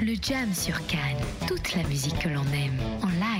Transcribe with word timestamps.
Le 0.00 0.14
Jam 0.22 0.52
sur 0.54 0.86
Cannes, 0.86 1.16
toute 1.48 1.74
la 1.74 1.82
musique 1.84 2.18
que 2.20 2.28
l'on 2.28 2.44
aime 2.52 2.78
en 3.02 3.08
live. 3.08 3.37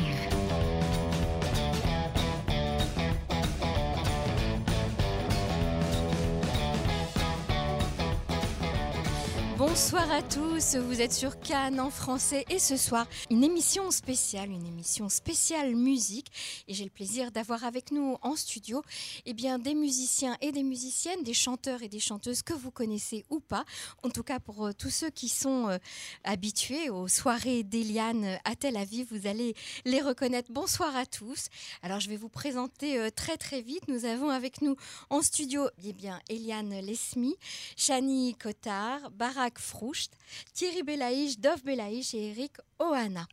Bonsoir 9.81 10.11
à 10.11 10.23
tous, 10.23 10.75
vous 10.75 11.01
êtes 11.01 11.13
sur 11.13 11.39
Cannes 11.39 11.79
en 11.79 11.89
français 11.89 12.45
et 12.51 12.59
ce 12.59 12.77
soir 12.77 13.07
une 13.31 13.45
émission 13.45 13.93
spéciale, 13.93 14.51
une 14.51 14.67
émission 14.67 15.09
spéciale 15.09 15.77
musique 15.77 16.27
et 16.67 16.75
j'ai 16.75 16.83
le 16.83 16.91
plaisir 16.91 17.31
d'avoir 17.31 17.63
avec 17.63 17.93
nous 17.93 18.17
en 18.23 18.35
studio 18.35 18.83
eh 19.25 19.35
bien, 19.35 19.61
des 19.61 19.77
musiciens 19.77 20.37
et 20.41 20.51
des 20.51 20.65
musiciennes, 20.65 21.23
des 21.23 21.33
chanteurs 21.33 21.85
et 21.85 21.89
des 21.89 22.01
chanteuses 22.01 22.43
que 22.43 22.55
vous 22.55 22.73
connaissez 22.73 23.25
ou 23.31 23.39
pas, 23.39 23.65
en 24.03 24.11
tout 24.11 24.25
cas 24.25 24.41
pour 24.41 24.67
euh, 24.67 24.73
tous 24.77 24.91
ceux 24.91 25.11
qui 25.11 25.29
sont 25.29 25.69
euh, 25.69 25.79
habitués 26.25 26.91
aux 26.91 27.07
soirées 27.07 27.63
d'Eliane 27.63 28.41
à 28.45 28.57
Tel 28.57 28.77
Aviv, 28.77 29.07
vous 29.13 29.29
allez 29.29 29.55
les 29.85 30.03
reconnaître. 30.03 30.51
Bonsoir 30.51 30.97
à 30.97 31.07
tous. 31.07 31.47
Alors 31.85 32.01
je 32.01 32.11
vais 32.11 32.17
vous 32.17 32.29
présenter 32.29 32.99
euh, 32.99 33.11
très 33.11 33.37
très 33.37 33.61
vite, 33.61 33.87
nous 33.87 34.07
avons 34.07 34.31
avec 34.31 34.61
nous 34.61 34.75
en 35.09 35.23
studio 35.23 35.69
eh 35.85 35.93
bien, 35.93 36.19
Eliane 36.29 36.81
Lesmi, 36.81 37.37
Chani 37.77 38.35
Cotard, 38.35 39.13
Barak 39.13 39.61
Froucht, 39.69 40.11
Thierry 40.55 40.83
Belaïch, 40.83 41.39
Dov 41.39 41.63
Belaïch 41.63 42.15
et 42.15 42.31
Eric 42.31 42.53
Ohana. 42.79 43.27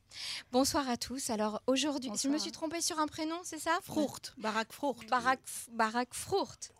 Bonsoir 0.51 0.87
à 0.89 0.97
tous. 0.97 1.29
Alors 1.29 1.61
aujourd'hui, 1.65 2.11
je 2.21 2.27
me 2.27 2.37
suis 2.37 2.51
trompée 2.51 2.81
sur 2.81 2.99
un 2.99 3.07
prénom, 3.07 3.39
c'est 3.43 3.59
ça? 3.59 3.79
Froucht, 3.83 4.33
Barak 4.37 4.73
Froucht. 4.73 5.07
Barak, 5.09 5.39
Barak 5.71 6.13
Froucht. 6.13 6.73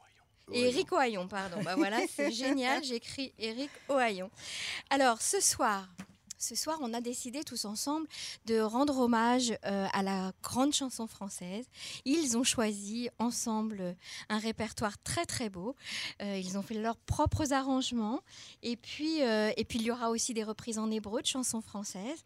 Et 0.51 0.67
Eric 0.67 0.91
Ohaillon, 0.91 1.27
pardon. 1.27 1.63
Bah 1.63 1.75
voilà, 1.75 1.99
c'est 2.13 2.31
génial, 2.43 2.83
j'écris 2.83 3.33
Eric 3.39 3.71
Ohaillon. 3.89 4.29
Alors 4.89 5.21
ce 5.21 5.39
soir, 5.39 5.87
ce 6.37 6.55
soir, 6.55 6.77
on 6.81 6.93
a 6.93 7.01
décidé 7.01 7.43
tous 7.43 7.65
ensemble 7.65 8.07
de 8.45 8.59
rendre 8.59 8.97
hommage 8.97 9.51
euh, 9.65 9.87
à 9.93 10.03
la 10.03 10.33
grande 10.43 10.73
chanson 10.73 11.07
française. 11.07 11.65
Ils 12.03 12.37
ont 12.37 12.43
choisi 12.43 13.09
ensemble 13.19 13.77
euh, 13.81 13.93
un 14.29 14.37
répertoire 14.37 15.01
très 15.01 15.25
très 15.25 15.49
beau. 15.49 15.75
Euh, 16.21 16.37
ils 16.37 16.57
ont 16.57 16.61
fait 16.61 16.75
leurs 16.75 16.97
propres 16.97 17.53
arrangements. 17.53 18.21
Et 18.63 18.75
puis, 18.75 19.19
et 19.19 19.65
puis, 19.65 19.79
il 19.79 19.85
y 19.85 19.91
aura 19.91 20.09
aussi 20.09 20.33
des 20.33 20.43
reprises 20.43 20.77
en 20.77 20.89
hébreu 20.91 21.21
de 21.21 21.27
chansons 21.27 21.61
françaises. 21.61 22.23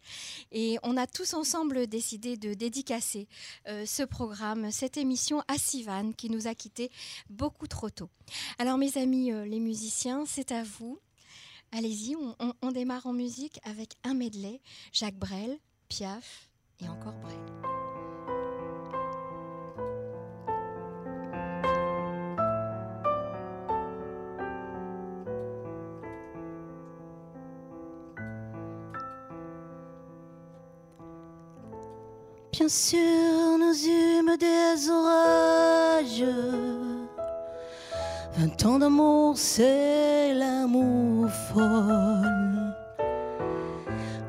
Et 0.52 0.78
on 0.82 0.96
a 0.96 1.06
tous 1.06 1.34
ensemble 1.34 1.86
décidé 1.86 2.36
de 2.36 2.54
dédicacer 2.54 3.28
ce 3.66 4.02
programme, 4.02 4.70
cette 4.70 4.96
émission 4.96 5.42
à 5.48 5.58
Sivan 5.58 6.12
qui 6.12 6.30
nous 6.30 6.46
a 6.46 6.54
quittés 6.54 6.90
beaucoup 7.28 7.66
trop 7.66 7.90
tôt. 7.90 8.10
Alors 8.58 8.78
mes 8.78 8.96
amis 8.96 9.30
les 9.30 9.60
musiciens, 9.60 10.24
c'est 10.26 10.52
à 10.52 10.62
vous. 10.62 10.98
Allez-y, 11.72 12.16
on, 12.16 12.72
démarre 12.72 13.06
en 13.06 13.12
musique 13.12 13.60
avec 13.62 13.94
un 14.02 14.14
medley, 14.14 14.60
Jacques 14.92 15.18
Brel, 15.18 15.56
Piaf 15.88 16.48
et 16.80 16.88
encore 16.88 17.14
Brel. 17.22 17.38
Bien 32.52 32.68
sûr, 32.68 33.58
nous 33.58 33.86
eûmes 33.86 34.36
des 34.36 34.90
orages. 34.90 36.24
Vingt 38.40 38.64
ans 38.64 38.78
d'amour, 38.78 39.36
c'est 39.36 40.32
l'amour 40.32 41.28
folle. 41.52 42.74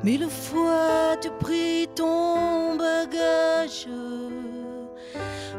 Mille 0.04 0.28
fois 0.28 1.16
tu 1.18 1.30
pris 1.40 1.88
ton 1.94 2.76
bagage. 2.76 3.88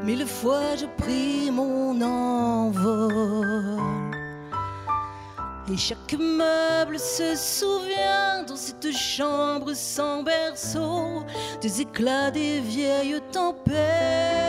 Mille 0.04 0.28
fois 0.28 0.76
je 0.76 0.86
pris 1.02 1.50
mon 1.50 2.00
envol. 2.00 3.80
Et 5.72 5.78
chaque 5.78 6.14
meuble 6.14 7.00
se 7.00 7.36
souvient 7.36 8.44
dans 8.48 8.56
cette 8.56 8.92
chambre 8.96 9.74
sans 9.74 10.22
berceau 10.22 11.24
des 11.60 11.82
éclats 11.82 12.30
des 12.30 12.60
vieilles 12.60 13.20
tempêtes. 13.32 14.43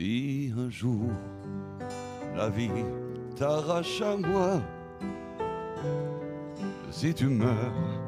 Si 0.00 0.50
un 0.56 0.70
jour 0.70 1.10
la 2.34 2.48
vie 2.48 2.70
t'arrache 3.36 4.00
à 4.00 4.16
moi, 4.16 4.62
si 6.90 7.12
tu 7.12 7.26
meurs, 7.26 8.00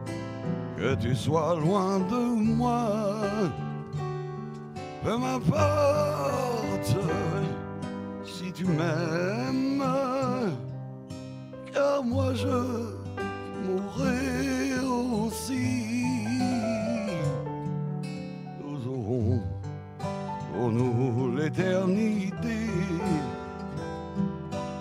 que 0.78 0.94
tu 0.94 1.14
sois 1.14 1.54
loin 1.60 1.98
de 1.98 2.22
moi, 2.56 3.18
peu 5.04 5.18
m'importe 5.18 6.96
si 8.24 8.50
tu 8.52 8.64
m'aimes, 8.64 9.84
car 11.74 12.02
moi 12.02 12.32
je 12.32 12.58
mourrai 13.66 14.80
aussi. 14.80 15.91
L'éternité 21.56 22.66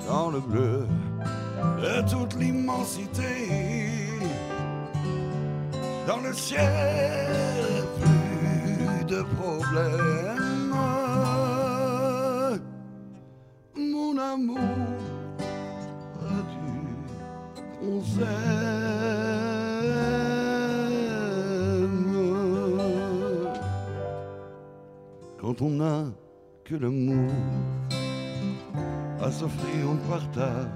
dans 0.07 0.29
le 0.29 0.39
bleu 0.39 0.87
de 1.81 2.09
toute 2.09 2.35
l'immensité. 2.35 3.49
Dans 6.07 6.21
le 6.21 6.33
ciel 6.33 7.85
plus 8.01 9.05
de 9.05 9.21
problèmes. 9.39 10.75
Mon 13.75 14.17
amour 14.17 14.57
qu'on 17.79 18.01
s'aime 18.03 18.31
quand 25.39 25.61
on 25.61 25.69
n'a 25.71 26.05
que 26.71 26.77
l'amour 26.77 27.29
à 29.21 29.29
s'offrir 29.29 29.89
on 29.89 29.97
partage 30.09 30.69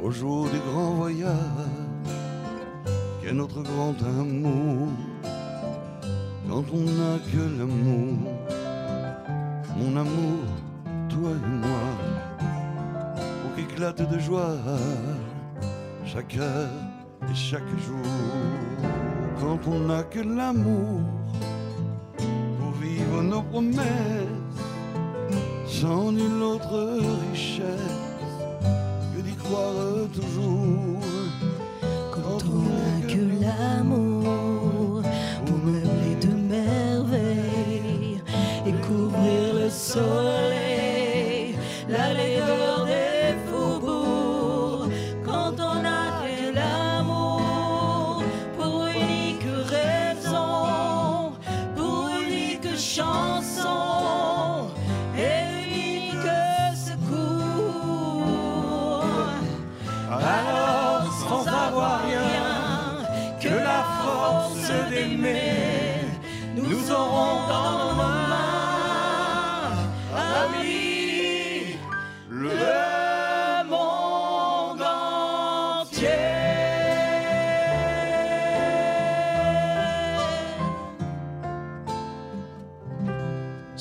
au 0.00 0.12
jour 0.12 0.48
des 0.48 0.60
grands 0.70 0.92
voyages 0.92 1.28
qu'est 3.20 3.32
notre 3.32 3.62
grand 3.62 3.96
amour 4.20 4.90
quand 6.48 6.64
on 6.72 6.84
n'a 6.98 7.18
que 7.32 7.58
l'amour? 7.58 8.18
Mon 9.78 9.96
amour, 9.96 10.44
toi 11.08 11.30
et 11.30 11.66
moi, 11.66 11.84
pour 13.40 13.54
qu'éclate 13.56 14.08
de 14.08 14.18
joie 14.20 14.54
chaque 16.04 16.36
heure 16.36 16.68
et 17.22 17.34
chaque 17.34 17.72
jour. 17.86 18.06
Quand 19.40 19.66
on 19.66 19.80
n'a 19.86 20.02
que 20.04 20.20
l'amour 20.20 21.00
promesses, 23.52 24.62
sans 25.66 26.10
nulle 26.10 26.42
autre 26.42 26.98
richesse 27.30 27.68
que 29.14 29.20
d'y 29.20 29.34
croire 29.34 30.08
toujours. 30.14 31.00
Quand 32.14 32.38
on 32.50 32.62
n'a 32.76 33.06
que 33.12 33.22
l'amour 33.42 35.02
pour 35.44 35.58
meubler 35.58 36.16
de 36.26 36.32
merveilles 36.54 38.22
et 38.66 38.72
couvrir 38.86 39.54
le 39.62 39.68
soleil, 39.68 40.61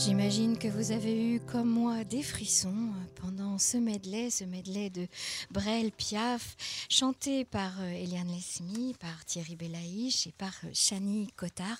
J'imagine 0.04 0.58
que 0.58 0.68
vous 0.68 0.92
avez 0.92 1.36
eu, 1.36 1.40
comme 1.42 1.70
moi, 1.70 2.04
des 2.04 2.24
frissons 2.24 2.70
euh, 2.70 3.22
pendant 3.22 3.60
ce 3.60 3.78
medley, 3.78 4.32
ce 4.32 4.44
medley 4.44 4.90
de 4.90 5.08
Brel 5.52 5.92
Piaf, 5.92 6.56
chanté 6.90 7.46
par 7.46 7.80
euh, 7.80 7.92
Eliane 7.92 8.30
Lesmy, 8.30 8.96
par 9.00 9.24
Thierry 9.26 9.56
Belaïch 9.56 10.26
et 10.26 10.32
par 10.32 10.54
euh, 10.64 10.70
Chani 10.74 11.28
Cotard, 11.36 11.80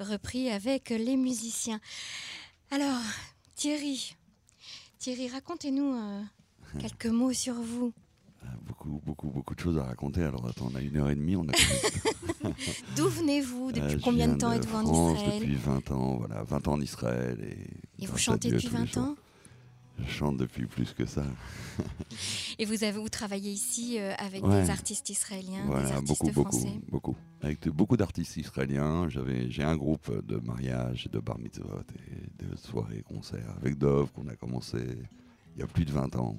repris 0.00 0.50
avec 0.50 0.90
les 0.90 1.16
musiciens. 1.16 1.80
Alors, 2.70 3.00
Thierry, 3.54 4.16
Thierry, 4.98 5.28
racontez-nous 5.28 5.96
quelques 6.78 7.06
mots 7.06 7.32
sur 7.32 7.54
vous. 7.54 7.94
Beaucoup, 8.66 9.00
beaucoup, 9.04 9.28
beaucoup 9.30 9.54
de 9.54 9.60
choses 9.60 9.78
à 9.78 9.84
raconter. 9.84 10.22
Alors 10.22 10.46
attends, 10.48 10.68
on 10.72 10.74
a 10.76 10.80
une 10.80 10.96
heure 10.96 11.10
et 11.10 11.14
demie. 11.14 11.36
On 11.36 11.42
a 11.48 11.52
D'où 12.96 13.08
venez-vous? 13.08 13.68
Euh, 13.68 13.72
Depuis 13.72 13.98
je 13.98 14.04
combien 14.04 14.28
de 14.28 14.34
temps 14.36 14.52
êtes-vous 14.52 14.76
en 14.76 15.14
Israël? 15.14 15.40
Depuis 15.40 15.54
20 15.56 15.90
ans, 15.92 16.16
voilà, 16.18 16.42
20 16.44 16.68
ans 16.68 16.72
en 16.72 16.80
Israël. 16.80 17.38
Et, 17.98 18.04
Et 18.04 18.06
vous 18.06 18.18
chantez 18.18 18.50
depuis 18.50 18.66
tous 18.68 18.72
les 18.72 18.78
20 18.80 18.86
jours. 18.92 19.02
ans 19.04 19.14
Je 20.04 20.10
chante 20.10 20.36
depuis 20.38 20.66
plus 20.66 20.92
que 20.94 21.06
ça. 21.06 21.24
Et 22.58 22.64
vous, 22.64 22.82
avez, 22.84 22.98
vous 22.98 23.08
travaillez 23.08 23.50
ici 23.52 23.98
euh, 23.98 24.12
avec 24.18 24.44
Ouais. 24.44 24.62
des 24.62 24.70
artistes 24.70 25.08
israéliens, 25.10 25.62
des 25.62 25.66
Voilà, 25.70 25.94
artistes 25.94 26.08
beaucoup, 26.08 26.32
beaucoup, 26.32 26.50
français? 26.58 26.80
beaucoup. 26.90 27.16
Avec 27.42 27.62
de- 27.62 27.70
beaucoup 27.70 27.96
d'artistes 27.96 28.36
israéliens. 28.36 29.08
J'avais, 29.08 29.50
j'ai 29.50 29.62
un 29.64 29.76
groupe 29.76 30.10
de 30.26 30.36
mariage, 30.36 31.08
de 31.12 31.18
bar 31.20 31.38
mitzvot 31.38 31.66
et 32.10 32.44
de 32.44 32.56
soirées, 32.56 33.02
concerts 33.02 33.54
avec 33.60 33.76
Dove 33.78 34.10
qu'on 34.12 34.26
a 34.28 34.34
commencé 34.36 34.78
il 35.54 35.60
y 35.60 35.62
a 35.62 35.66
plus 35.66 35.84
de 35.84 35.92
20 35.92 36.16
ans. 36.16 36.36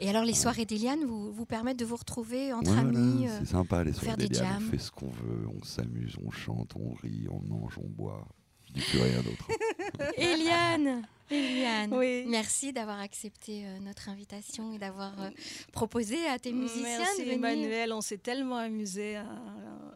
Et 0.00 0.08
alors, 0.08 0.24
les 0.24 0.34
soirées 0.34 0.64
d'Eliane 0.64 1.04
vous, 1.04 1.32
vous 1.32 1.46
permettent 1.46 1.78
de 1.78 1.84
vous 1.84 1.96
retrouver 1.96 2.52
entre 2.52 2.72
Voilà, 2.72 2.88
amis 2.88 3.28
euh, 3.28 3.38
c'est 3.40 3.50
sympa 3.50 3.84
les 3.84 3.92
faire 3.92 4.14
soirées 4.16 4.28
des. 4.28 4.40
On 4.40 4.60
fait 4.60 4.78
ce 4.78 4.90
qu'on 4.90 5.10
veut, 5.10 5.46
on 5.60 5.62
s'amuse, 5.62 6.16
on 6.24 6.30
chante, 6.30 6.72
on 6.76 6.94
rit, 6.94 7.26
on 7.30 7.40
mange, 7.40 7.78
on 7.78 7.88
boit. 7.88 8.26
Je 8.68 8.72
dis 8.74 8.80
plus 8.80 9.00
rien 9.00 9.22
d'autre. 9.22 9.48
Eliane 10.16 11.02
Eliane, 11.30 11.92
Oui. 11.94 12.24
merci 12.28 12.72
d'avoir 12.72 12.98
accepté 13.00 13.64
euh, 13.64 13.78
notre 13.80 14.08
invitation 14.08 14.72
et 14.72 14.78
d'avoir 14.78 15.20
euh, 15.20 15.30
proposé 15.72 16.26
à 16.26 16.38
tes 16.40 16.52
musiciens 16.52 16.98
Merci 16.98 17.20
de 17.20 17.24
venir. 17.30 17.34
Emmanuel, 17.36 17.92
on 17.92 18.00
s'est 18.00 18.18
tellement 18.18 18.56
amusé 18.56 19.16
à 19.16 19.26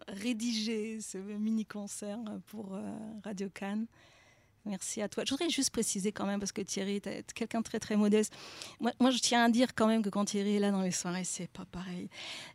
rédiger 0.08 1.00
ce 1.00 1.18
mini-concert 1.18 2.18
pour 2.46 2.74
euh, 2.74 2.80
Radio 3.24 3.48
Cannes. 3.52 3.86
Merci 4.66 5.02
à 5.02 5.08
toi. 5.08 5.24
Je 5.26 5.30
voudrais 5.30 5.50
juste 5.50 5.70
préciser 5.70 6.10
quand 6.12 6.24
même, 6.24 6.40
parce 6.40 6.52
que 6.52 6.62
Thierry 6.62 6.96
est 6.96 7.32
quelqu'un 7.34 7.58
de 7.58 7.64
très 7.64 7.78
très 7.78 7.96
modeste. 7.96 8.32
Moi, 8.80 8.92
moi, 8.98 9.10
je 9.10 9.18
tiens 9.18 9.44
à 9.44 9.48
dire 9.50 9.74
quand 9.74 9.86
même 9.86 10.02
que 10.02 10.08
quand 10.08 10.24
Thierry 10.24 10.56
est 10.56 10.60
là 10.60 10.70
dans 10.70 10.80
les 10.82 10.90
soirées, 10.90 11.24
c'est 11.24 11.48
pas 11.50 11.66
pareil. 11.70 12.08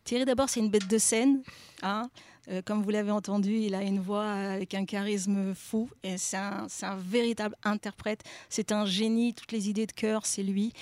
Thierry, 0.04 0.26
d'abord, 0.26 0.50
c'est 0.50 0.60
une 0.60 0.70
bête 0.70 0.88
de 0.88 0.98
scène. 0.98 1.42
Hein 1.84 2.10
Euh, 2.52 2.62
comme 2.66 2.82
vous 2.82 2.90
l'avez 2.90 3.12
entendu, 3.12 3.58
il 3.58 3.76
a 3.76 3.84
une 3.84 4.00
voix 4.00 4.26
avec 4.26 4.74
un 4.74 4.86
charisme 4.86 5.54
fou 5.54 5.88
et 6.04 6.18
c'est 6.18 6.38
un, 6.38 6.66
c'est 6.68 6.86
un 6.88 6.96
véritable 6.96 7.56
interprète. 7.64 8.22
C'est 8.50 8.72
un 8.72 8.86
génie. 8.86 9.36
Toutes 9.36 9.52
les 9.52 9.70
idées 9.70 9.86
de 9.86 9.92
cœur, 9.92 10.26
c'est 10.26 10.42
lui. 10.42 10.74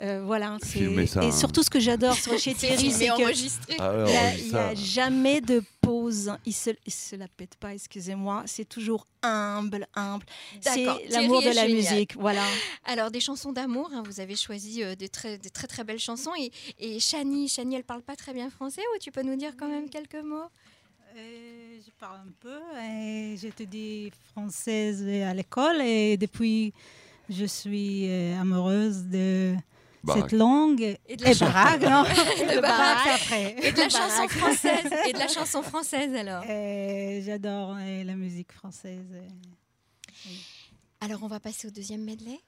Euh, 0.00 0.22
voilà. 0.24 0.56
ça, 0.62 0.78
et 0.78 1.26
hein. 1.26 1.32
surtout, 1.32 1.64
ce 1.64 1.70
que 1.70 1.80
j'adore 1.80 2.14
sur- 2.14 2.38
chez 2.38 2.54
Thierry, 2.60 2.92
c'est 2.92 3.08
mais 3.10 3.16
que 3.16 3.22
enregistré. 3.22 3.76
Alors, 3.78 4.08
il 4.38 4.50
n'y 4.52 4.56
a 4.56 4.74
jamais 4.74 5.40
de 5.40 5.64
pause. 5.86 6.32
Il 6.44 6.52
se, 6.52 6.70
il 6.84 6.92
se 6.92 7.16
la 7.16 7.28
pète 7.28 7.56
pas, 7.56 7.74
excusez-moi. 7.74 8.42
C'est 8.46 8.68
toujours 8.68 9.06
humble, 9.22 9.86
humble. 9.94 10.26
C'est 10.60 10.84
l'amour 11.10 11.40
de 11.42 11.46
la 11.46 11.66
génial. 11.66 11.72
musique. 11.72 12.16
Voilà. 12.16 12.44
Alors, 12.84 13.10
des 13.10 13.20
chansons 13.20 13.52
d'amour, 13.52 13.90
hein, 13.92 14.02
vous 14.04 14.20
avez 14.20 14.36
choisi 14.36 14.82
euh, 14.82 14.94
de, 14.94 15.06
très, 15.06 15.38
très 15.38 15.66
très 15.66 15.84
belles 15.84 15.98
chansons. 15.98 16.32
Et, 16.38 16.50
et 16.78 17.00
Chani, 17.00 17.48
Chani, 17.48 17.76
elle 17.76 17.84
parle 17.84 18.02
pas 18.02 18.16
très 18.16 18.32
bien 18.32 18.50
français 18.50 18.82
ou 18.94 18.98
tu 18.98 19.10
peux 19.10 19.22
nous 19.22 19.36
dire 19.36 19.52
quand 19.56 19.68
même 19.68 19.88
quelques 19.88 20.22
mots? 20.22 20.50
Euh, 21.16 21.78
je 21.84 21.90
parle 21.98 22.18
un 22.18 22.32
peu 22.40 22.60
et 22.78 23.36
j'étudie 23.38 24.10
française 24.32 25.02
à 25.26 25.32
l'école 25.32 25.80
et 25.80 26.18
depuis 26.18 26.74
je 27.30 27.46
suis 27.46 28.10
euh, 28.10 28.38
amoureuse 28.38 29.04
de. 29.04 29.54
Cette 30.14 30.32
langue 30.32 30.96
Et 31.06 31.16
de 31.16 31.22
la 31.24 31.30
et 31.30 31.34
chanson. 31.34 31.52
baraque, 31.52 31.82
non 31.82 32.02
De 32.02 32.54
Le 32.54 32.60
baraque. 32.60 32.62
baraque 32.62 33.06
après. 33.22 33.56
Et 33.66 33.72
de 33.72 33.78
la 33.78 33.88
chanson 33.88 34.28
française. 34.28 34.90
Et 35.08 35.12
de 35.12 35.18
la 35.18 35.28
chanson 35.28 35.62
française 35.62 36.14
alors. 36.14 36.44
Et 36.44 37.22
J'adore 37.24 37.76
euh, 37.78 38.04
la 38.04 38.14
musique 38.14 38.52
française. 38.52 39.06
Alors, 41.00 41.22
on 41.22 41.28
va 41.28 41.40
passer 41.40 41.68
au 41.68 41.70
deuxième 41.70 42.02
medley 42.04 42.40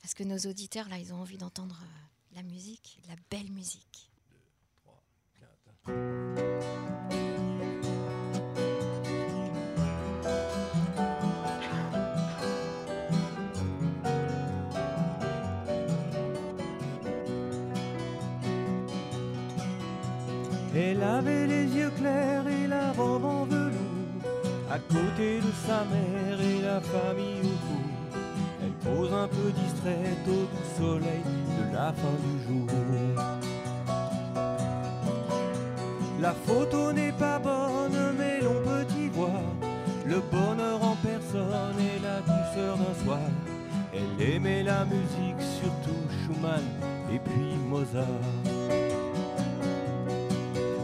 parce 0.00 0.14
que 0.14 0.22
nos 0.24 0.38
auditeurs 0.38 0.88
là, 0.88 0.98
ils 0.98 1.12
ont 1.12 1.16
envie 1.20 1.36
d'entendre 1.38 1.78
euh, 1.82 2.36
la 2.36 2.42
musique, 2.42 2.98
de 3.04 3.08
la 3.08 3.16
belle 3.30 3.50
musique. 3.52 4.08
Elle 20.84 21.02
avait 21.02 21.46
les 21.46 21.66
yeux 21.66 21.92
clairs 21.96 22.46
et 22.48 22.66
la 22.66 22.90
robe 22.92 23.24
en 23.24 23.44
velours, 23.44 24.22
à 24.68 24.78
côté 24.80 25.38
de 25.38 25.52
sa 25.66 25.84
mère 25.84 26.40
et 26.40 26.60
la 26.60 26.80
famille 26.80 27.40
autour. 27.52 27.86
Elle 28.62 28.76
pose 28.88 29.12
un 29.12 29.28
peu 29.28 29.48
distraite 29.62 30.26
au 30.26 30.42
doux 30.50 30.68
soleil 30.76 31.22
de 31.58 31.76
la 31.76 31.92
fin 31.92 32.16
du 32.26 32.34
jour. 32.46 32.66
La 36.20 36.32
photo 36.32 36.92
n'est 36.92 37.12
pas 37.12 37.38
bonne, 37.38 38.14
mais 38.18 38.40
l'on 38.40 38.60
peut 38.68 38.86
y 38.98 39.08
voir 39.08 39.42
le 40.04 40.20
bonheur 40.32 40.82
en 40.82 40.96
personne 40.96 41.78
et 41.78 41.98
la 42.02 42.18
douceur 42.20 42.76
d'un 42.76 43.04
soir. 43.04 43.30
Elle 43.94 44.34
aimait 44.34 44.64
la 44.64 44.84
musique, 44.84 45.42
surtout 45.60 46.02
Schumann 46.24 46.64
et 47.12 47.20
puis 47.20 47.56
Mozart 47.68 48.06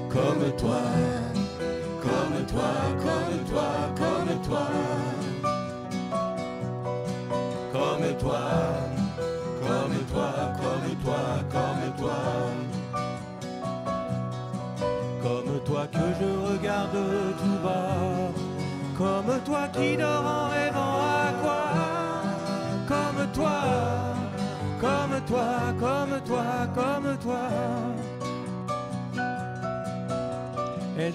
comme 0.09 0.57
toi, 0.57 0.81
comme 2.01 2.47
toi, 2.47 2.71
comme 2.99 3.45
toi, 3.51 3.71
comme 3.97 4.43
toi, 4.43 4.69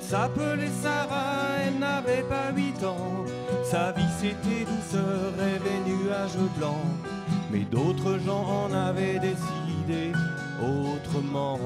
s'appelait 0.09 0.75
Sarah, 0.81 1.63
elle 1.65 1.79
n'avait 1.79 2.23
pas 2.23 2.51
huit 2.55 2.83
ans. 2.83 3.25
Sa 3.63 3.91
vie 3.91 4.13
c'était 4.19 4.65
douceur, 4.65 5.33
rêve 5.37 5.65
et 5.65 5.89
nuages 5.89 6.37
blancs. 6.57 6.91
mais 7.51 7.65
d'autres 7.75 8.17
gens 8.25 8.45
en 8.63 8.73
avaient 8.73 9.19
décidé 9.19 10.11
autrement. 10.61 11.59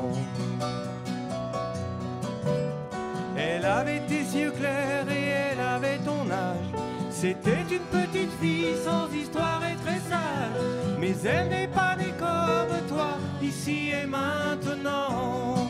Elle 3.37 3.65
avait 3.65 4.01
tes 4.01 4.25
yeux 4.37 4.51
clairs 4.51 5.09
et 5.09 5.27
elle 5.51 5.59
avait 5.59 5.99
ton 5.99 6.29
âge. 6.29 6.71
C'était 7.09 7.65
une 7.71 7.87
petite 7.99 8.33
fille 8.41 8.75
sans 8.83 9.07
histoire 9.13 9.61
et 9.71 9.75
très 9.83 9.99
sage. 10.09 10.97
Mais 10.99 11.15
elle 11.23 11.49
n'est 11.49 11.67
pas 11.67 11.95
née 11.95 12.13
comme 12.19 12.87
toi, 12.89 13.11
ici 13.41 13.91
et 13.91 14.05
maintenant. 14.05 15.67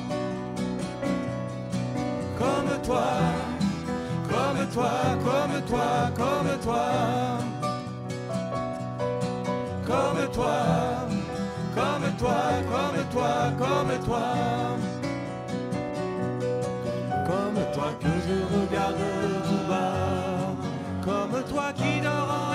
Comme 2.47 2.81
toi, 2.81 3.07
comme 4.29 4.61
toi, 4.73 4.91
comme 5.25 5.61
toi, 5.69 5.89
comme 6.15 6.51
toi. 6.63 6.85
Comme 9.85 10.31
toi, 10.31 10.57
comme 11.75 12.07
toi, 12.17 12.39
comme 12.71 12.99
toi, 13.11 13.33
comme 13.61 14.05
toi. 14.05 14.27
Comme 17.27 17.59
toi 17.73 17.89
que 18.01 18.13
je 18.25 18.37
regarde 18.55 19.03
tout 19.47 19.63
bas. 19.69 20.55
Comme 21.03 21.43
toi 21.51 21.73
qui 21.73 22.01
dort 22.01 22.46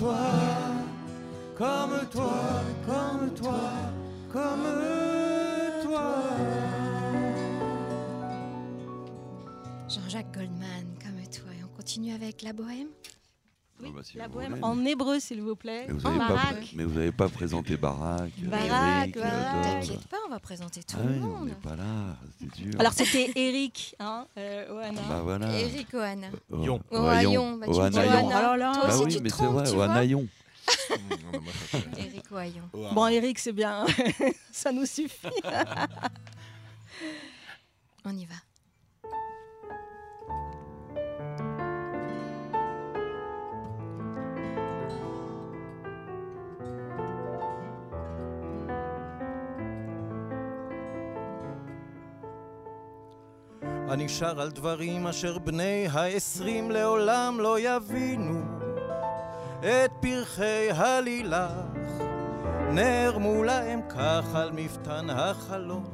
toi, 0.00 0.16
comme 1.58 2.08
toi, 2.10 2.32
comme 2.86 3.34
toi, 3.34 3.60
comme 4.32 4.64
toi. 5.82 6.14
Jean-Jacques 9.88 10.32
Goldman, 10.32 10.86
comme 11.02 11.20
toi. 11.30 11.50
Et 11.58 11.64
on 11.64 11.76
continue 11.76 12.14
avec 12.14 12.40
la 12.40 12.54
bohème 12.54 12.88
Oui, 13.82 13.88
Ah 13.88 13.92
bah, 13.94 14.00
si 14.02 14.16
la 14.16 14.28
bohème 14.28 14.52
voulez. 14.52 14.62
en 14.64 14.84
hébreu, 14.86 15.20
s'il 15.20 15.42
vous 15.42 15.54
plaît. 15.56 15.84
Mais 15.88 15.92
vous 15.92 16.06
En 16.06 16.14
n'avez 16.16 17.12
pas, 17.12 17.26
pas 17.26 17.28
présenté 17.28 17.76
Barak, 17.76 18.30
Barak. 18.44 19.12
Theodore. 19.12 19.30
T'inquiète 19.62 20.08
pas, 20.08 20.16
on 20.30 20.34
va 20.34 20.38
présenter 20.40 20.82
tout 20.84 20.96
Ah 20.96 21.02
le 21.04 21.12
oui, 21.14 21.18
on 21.22 21.26
monde. 21.26 21.48
n'est 21.48 21.54
pas 21.54 21.74
là, 21.74 22.16
c'est 22.38 22.54
dur. 22.62 22.74
Alors 22.78 22.92
c'était 22.92 23.32
Eric, 23.34 23.96
hein, 23.98 24.26
euh, 24.38 24.72
Oana. 24.72 25.00
bah 25.08 25.20
voilà. 25.24 25.58
Eric 25.58 25.92
Oana. 25.92 26.28
Oh, 26.52 26.62
Yon. 26.62 26.80
oh, 26.90 26.96
Ohayon, 26.98 27.56
bah, 27.56 27.66
dis 27.66 27.72
Ohanayon. 27.78 28.26
Oana. 28.26 28.36
Alors 28.38 28.56
là, 28.56 28.72
Toi 28.74 28.86
Bah 28.86 28.94
aussi, 28.94 29.04
oui, 29.06 29.16
tu 29.16 29.22
mais 29.22 29.30
c'est 29.30 29.44
vrai, 29.46 29.64
tu 29.68 29.74
vois. 29.74 29.86
Ohanayon. 29.86 30.26
Eric 31.98 32.30
Ohayon. 32.30 32.70
Bon, 32.92 33.06
Eric, 33.08 33.38
c'est 33.40 33.52
bien, 33.52 33.84
ça 34.52 34.70
nous 34.70 34.86
suffit. 34.86 35.26
On 38.04 38.16
y 38.16 38.24
va. 38.24 38.34
אני 53.90 54.08
שר 54.08 54.40
על 54.40 54.50
דברים 54.50 55.06
אשר 55.06 55.38
בני 55.38 55.88
העשרים 55.92 56.70
לעולם 56.70 57.40
לא 57.40 57.56
יבינו. 57.60 58.40
את 59.60 59.90
פרחי 60.00 60.70
הלילך 60.70 61.50
נערמו 62.70 63.44
להם 63.44 63.80
כך 63.88 64.34
על 64.34 64.50
מפתן 64.52 65.10
החלון 65.10 65.84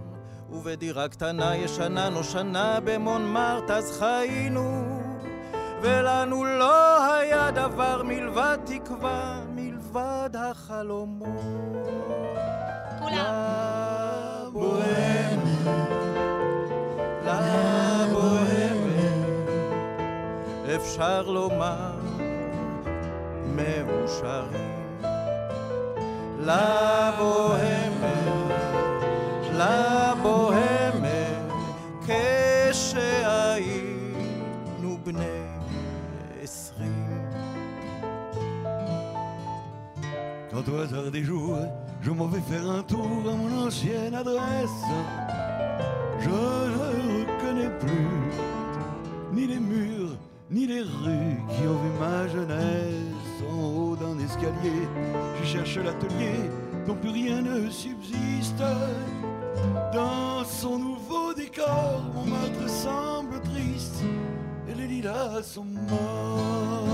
ובדירה 0.51 1.09
קטנה 1.09 1.57
ישנה 1.57 2.09
נושנה 2.09 2.79
במונמרט 2.85 3.71
אז 3.71 3.99
חיינו. 3.99 5.01
ולנו 5.83 6.45
לא 6.45 7.13
היה 7.13 7.51
דבר 7.51 8.03
מלבד 8.03 8.59
תקווה 8.65 9.41
מלבד 9.55 10.31
החלומות. 10.35 11.41
La 13.17 15.16
bohème, 18.13 18.87
אפשר 20.77 21.23
לומר 21.23 21.97
מאושרים. 23.57 24.77
לבוהמת, 26.47 28.15
לבוהמת, 29.53 31.53
כשהיינו 32.71 34.11
בני 35.05 35.43
עשרים. 36.43 37.27
Quand 40.51 40.67
au 40.69 40.77
hasard 40.81 41.11
des 41.11 41.25
jours, 41.25 41.59
je 42.01 42.11
m'en 42.11 42.29
vais 42.29 42.45
faire 42.51 42.67
un 42.79 42.83
tour 42.83 43.23
à 43.33 43.35
mon 43.41 43.53
ancienne 43.67 44.15
adresse, 44.15 44.83
je 46.25 46.66
ni 49.33 49.47
les 49.47 49.59
murs, 49.61 50.17
ni 50.51 50.67
les 50.67 50.83
rues 50.83 51.39
qui 51.49 51.67
ont 51.67 51.79
vu 51.83 51.91
ma 52.01 52.29
jeunesse. 52.29 53.43
En 53.51 53.65
haut 53.77 53.97
d'un 53.97 54.19
escalier, 54.19 54.89
je 55.41 55.45
cherche 55.47 55.77
l'atelier 55.79 56.51
dont 56.87 56.95
plus 56.95 57.11
rien 57.11 57.43
ne 57.43 57.69
subsiste. 57.71 58.63
Dans 59.93 60.45
son 60.45 60.79
nouveau 60.79 61.35
décor, 61.35 62.03
mon 62.15 62.25
maître 62.25 62.69
semble 62.69 63.41
triste 63.43 64.03
et 64.69 64.75
les 64.75 64.87
lilas 64.87 65.43
sont 65.43 65.65
morts. 65.65 66.86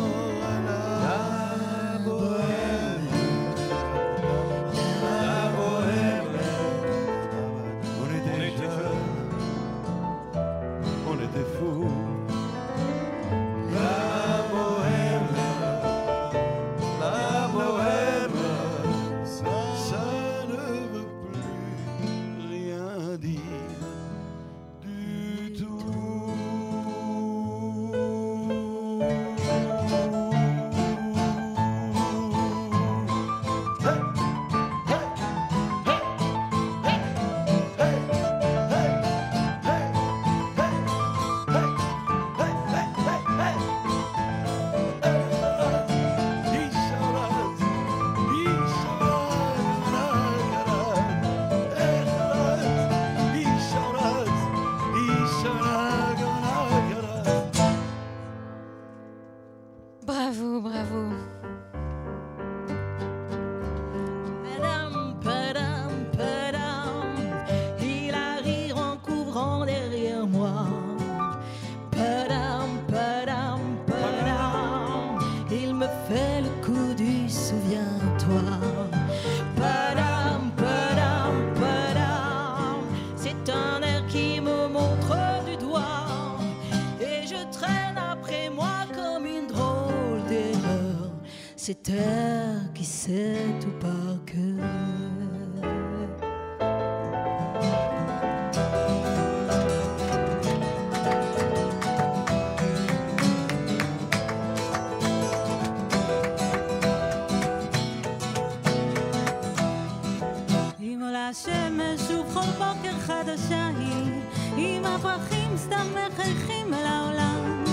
Il 111.32 111.34
me 111.34 111.48
lâchait 111.48 111.70
mes 111.70 111.96
souffrances 111.96 112.32
בכל 112.32 112.64
בוקר 112.64 112.98
חדשה 113.06 113.70
היא, 113.78 114.76
עם 114.76 114.84
הפרחים 114.84 115.56
סתם 115.56 115.86
מחייכים 115.94 116.74
אל 116.74 116.86
העולם. 116.86 117.64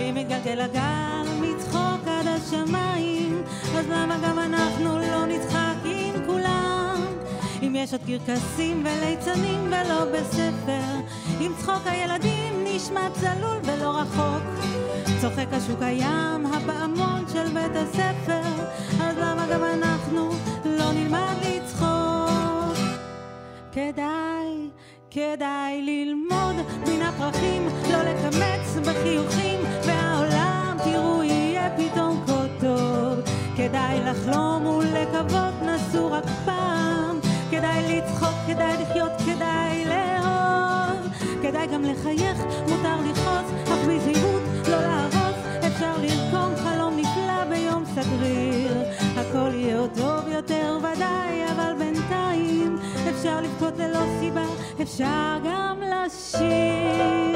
אם 0.00 0.14
מגלגל 0.14 0.60
הגל 0.60 1.28
מצחוק 1.40 2.06
עד 2.06 2.26
השמיים, 2.26 3.42
אז 3.76 3.86
למה 3.88 4.16
גם 4.24 4.38
אנחנו 4.38 4.98
לא 4.98 5.26
נצחק 5.26 5.74
עם 5.84 6.14
כולם? 6.26 7.04
אם 7.62 7.76
יש 7.76 7.92
עוד 7.92 8.00
קרקסים 8.06 8.84
וליצנים 8.86 9.66
ולא 9.66 10.04
בספר, 10.04 11.00
אם 11.40 11.52
צחוק 11.58 11.82
הילדים 11.86 12.64
נשמע 12.64 13.08
צלול 13.12 13.58
ולא 13.64 13.98
רחוק. 13.98 14.42
צוחק 15.20 15.46
השוק 15.52 15.82
הים, 15.82 16.46
הפעמון 16.46 17.24
של 17.32 17.48
בית 17.48 17.72
הספר, 17.74 18.64
אז 19.00 19.16
למה 19.18 19.46
גם 19.52 19.64
אנחנו 19.64 20.30
לא 20.64 20.92
נלמד 20.92 21.34
לצחוק? 21.42 21.93
כדאי, 23.74 24.70
כדאי 25.10 25.82
ללמוד 25.82 26.56
מן 26.88 27.02
הפרחים, 27.02 27.68
לא 27.90 28.02
לקמץ 28.02 28.88
בחיוכים, 28.88 29.60
והעולם 29.86 30.76
תראו 30.84 31.22
יהיה 31.22 31.70
פתאום 31.76 32.24
כה 32.26 32.46
טוב. 32.60 33.18
כדאי 33.56 34.00
לחלום 34.04 34.66
ולקוות 34.66 35.54
נסו 35.62 36.12
רק 36.12 36.24
פעם, 36.44 37.20
כדאי 37.50 37.82
לצחוק, 37.96 38.34
כדאי 38.46 38.72
לחיות, 38.82 39.12
כדאי 39.26 39.84
לאהוב. 39.84 41.08
כדאי 41.42 41.66
גם 41.66 41.82
לחייך, 41.82 42.38
מותר 42.68 43.00
לכעוס, 43.10 43.50
אך 43.64 43.78
בזהירות 43.88 44.42
לא 44.70 44.80
להרוס, 44.80 45.38
אפשר 45.66 45.96
לרקום 46.02 46.56
חלום 46.56 46.96
נפלא 46.96 47.44
ביום 47.48 47.84
סגריר. 47.94 48.82
הכל 49.16 49.50
יהיה 49.54 49.78
עוד 49.78 49.90
טוב 49.96 50.28
יותר 50.28 50.78
ודאי, 50.78 51.53
אפשר 53.24 53.40
לבכות 53.40 53.78
ללא 53.78 54.00
סיבה, 54.20 54.44
אפשר 54.82 55.38
גם 55.44 55.80
לשיר. 55.80 57.34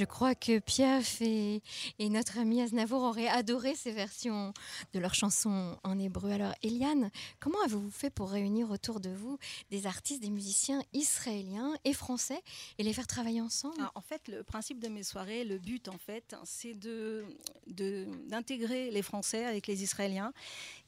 Je 0.00 0.06
crois 0.06 0.34
que 0.34 0.60
Piaf 0.60 1.20
et, 1.20 1.60
et 1.98 2.08
notre 2.08 2.38
ami 2.38 2.62
Aznavour 2.62 3.02
auraient 3.02 3.28
adoré 3.28 3.74
ces 3.74 3.92
versions 3.92 4.54
de 4.94 4.98
leurs 4.98 5.12
chansons 5.14 5.76
en 5.84 5.98
hébreu. 5.98 6.30
Alors, 6.30 6.54
Eliane, 6.62 7.10
comment 7.38 7.60
avez-vous 7.66 7.90
fait 7.90 8.08
pour 8.08 8.30
réunir 8.30 8.70
autour 8.70 9.00
de 9.00 9.10
vous 9.10 9.38
des 9.70 9.86
artistes, 9.86 10.22
des 10.22 10.30
musiciens 10.30 10.82
israéliens 10.94 11.74
et 11.84 11.92
français 11.92 12.40
et 12.78 12.82
les 12.82 12.94
faire 12.94 13.06
travailler 13.06 13.42
ensemble? 13.42 13.74
Alors, 13.78 13.92
en 13.94 14.00
fait, 14.00 14.22
le 14.28 14.42
principe 14.42 14.80
de 14.80 14.88
mes 14.88 15.02
soirées, 15.02 15.44
le 15.44 15.58
but, 15.58 15.86
en 15.88 15.98
fait, 15.98 16.34
c'est 16.44 16.72
de, 16.72 17.26
d'intégrer 17.66 18.90
les 18.90 19.02
Français 19.02 19.44
avec 19.44 19.66
les 19.66 19.82
Israéliens. 19.82 20.32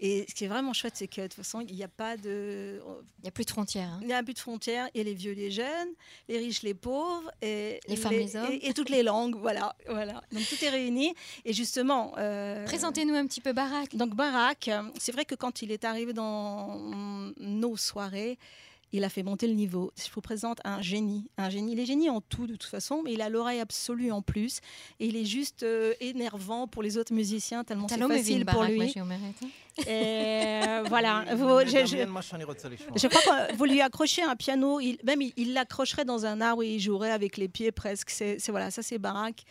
Et 0.01 0.25
ce 0.27 0.35
qui 0.35 0.45
est 0.45 0.49
vraiment 0.49 0.73
chouette, 0.73 0.95
c'est 0.97 1.07
que 1.07 1.21
de 1.21 1.27
toute 1.27 1.35
façon, 1.35 1.61
il 1.61 1.75
n'y 1.77 1.85
a 1.85 1.89
pas 1.89 2.17
de, 2.17 2.81
Il 3.19 3.23
n'y 3.25 3.29
a 3.29 3.33
plus 3.33 3.45
de 3.45 3.51
frontières. 3.51 3.91
hein. 3.91 3.99
il 4.01 4.07
n'y 4.07 4.15
a 4.15 4.23
plus 4.23 4.33
de 4.33 4.39
frontières. 4.39 4.87
A 4.87 5.03
les 5.03 5.13
vieux, 5.15 5.33
les 5.33 5.51
jeunes, 5.51 5.91
les 6.29 6.39
riches, 6.39 6.63
les 6.63 6.73
pauvres, 6.73 7.31
et 7.43 7.79
Les 7.89 7.97
femmes, 7.97 8.13
les 8.13 8.37
hommes. 8.37 8.49
et, 8.51 8.69
et 8.69 8.73
toutes 8.73 8.89
les 8.89 9.02
langues. 9.03 9.37
Voilà, 9.37 9.75
voilà. 9.89 10.23
Donc 10.33 10.43
tout 10.49 10.65
est 10.65 10.69
réuni. 10.69 11.15
Et 11.45 11.53
justement, 11.53 12.13
euh, 12.19 12.65
Présentez-nous 12.65 13.15
un 13.15 13.27
petit 13.27 13.41
peu 13.41 13.53
Barak. 13.53 13.95
donc 13.97 14.15
Barak, 14.15 14.71
c'est 14.99 15.13
vrai 15.13 15.25
que 15.25 15.35
quand 15.35 15.63
il 15.63 15.71
est 15.73 15.85
arrivé 15.85 16.13
dans 16.13 16.79
nos 17.39 17.77
soirées, 17.77 18.39
il 18.93 19.05
a 19.05 19.09
fait 19.09 19.23
monter 19.23 19.47
le 19.47 19.55
niveau. 19.55 19.93
Je 19.97 20.11
vous 20.13 20.21
présente 20.21 20.59
un 20.65 20.81
génie, 20.83 21.31
un 21.39 21.49
génie. 21.51 21.73
Il 21.73 21.81
est 21.81 21.87
génie 21.87 22.11
en 22.11 22.21
tout 22.21 22.47
de 22.47 22.53
toute 22.57 22.65
façon, 22.71 23.03
mais 23.05 23.13
il 23.15 23.23
a 23.23 23.29
l'oreille 23.29 23.61
absolue 23.61 24.13
en 24.13 24.21
plus. 24.23 24.61
Et 25.01 25.07
il 25.07 25.17
est 25.17 25.25
juste 25.25 25.63
euh, 25.63 25.95
énervant 26.01 26.67
pour 26.67 26.83
les 26.83 26.99
autres 26.99 27.13
musiciens 27.15 27.65
tellement 27.65 27.87
c'est 27.89 27.95
facile 28.19 28.45
pour 28.53 28.63
lui. 28.73 28.79
Et 29.87 30.61
euh, 30.69 30.85
voilà. 30.89 31.25
Vous- 31.37 31.47
je, 31.67 31.71
je- 31.87 31.97
je 32.99 33.07
crois 33.09 33.21
que 33.49 33.57
vous 33.57 33.65
lui 33.65 33.81
accrochez 33.81 34.23
un 34.23 34.37
piano, 34.37 34.81
il, 34.81 34.99
même 35.05 35.23
il 35.37 35.53
l'accrocherait 35.55 36.05
dans 36.05 36.27
un 36.27 36.41
arbre 36.41 36.63
et 36.63 36.75
il 36.75 36.81
jouerait 36.81 37.11
avec 37.13 37.37
les 37.39 37.49
pieds 37.49 37.73
presque. 37.73 38.11
C'est 38.11 38.39
c'est- 38.39 38.51
voilà, 38.53 38.71
ça 38.71 38.83
c'est 38.83 38.99
Barak. 38.99 39.45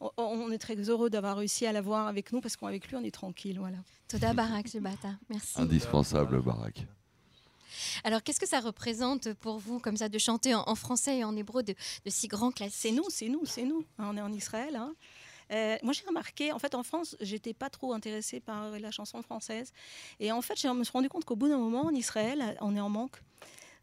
On, 0.00 0.10
on 0.16 0.50
est 0.52 0.58
très 0.58 0.76
heureux 0.76 1.10
d'avoir 1.10 1.36
réussi 1.38 1.66
à 1.66 1.72
l'avoir 1.72 2.06
avec 2.08 2.32
nous 2.32 2.40
parce 2.40 2.56
qu'avec 2.56 2.86
lui 2.88 2.96
on 2.96 3.02
est 3.04 3.10
tranquille. 3.14 3.58
Voilà. 3.58 3.78
Toda 4.08 4.32
Barak, 4.32 4.66
Zubata. 4.68 5.10
Merci. 5.28 5.60
Indispensable, 5.60 6.40
Barak. 6.42 6.86
Alors, 8.04 8.22
qu'est-ce 8.22 8.40
que 8.40 8.48
ça 8.48 8.60
représente 8.60 9.32
pour 9.34 9.58
vous, 9.58 9.78
comme 9.80 9.96
ça, 9.96 10.08
de 10.08 10.18
chanter 10.18 10.54
en, 10.54 10.62
en 10.66 10.74
français 10.74 11.18
et 11.18 11.24
en 11.24 11.36
hébreu 11.36 11.62
de, 11.62 11.74
de 12.04 12.10
si 12.10 12.28
grands 12.28 12.50
classiques 12.52 12.76
C'est 12.80 12.90
nous, 12.92 13.04
c'est 13.10 13.28
nous, 13.28 13.44
c'est 13.44 13.64
nous. 13.64 13.84
Hein, 13.98 14.08
On 14.12 14.16
est 14.16 14.20
en 14.22 14.32
Israël. 14.32 14.76
hein. 14.76 14.94
Euh, 15.50 15.76
moi, 15.82 15.94
j'ai 15.94 16.04
remarqué, 16.06 16.52
en 16.52 16.58
fait, 16.58 16.74
en 16.74 16.82
France, 16.82 17.16
j'étais 17.20 17.54
pas 17.54 17.70
trop 17.70 17.94
intéressée 17.94 18.38
par 18.40 18.70
la 18.78 18.90
chanson 18.90 19.22
française. 19.22 19.72
Et 20.20 20.30
en 20.30 20.42
fait, 20.42 20.60
je 20.60 20.68
me 20.68 20.84
suis 20.84 20.92
rendu 20.92 21.08
compte 21.08 21.24
qu'au 21.24 21.36
bout 21.36 21.48
d'un 21.48 21.56
moment, 21.58 21.86
en 21.86 21.94
Israël, 21.94 22.56
on 22.60 22.76
est 22.76 22.80
en 22.80 22.90
manque. 22.90 23.22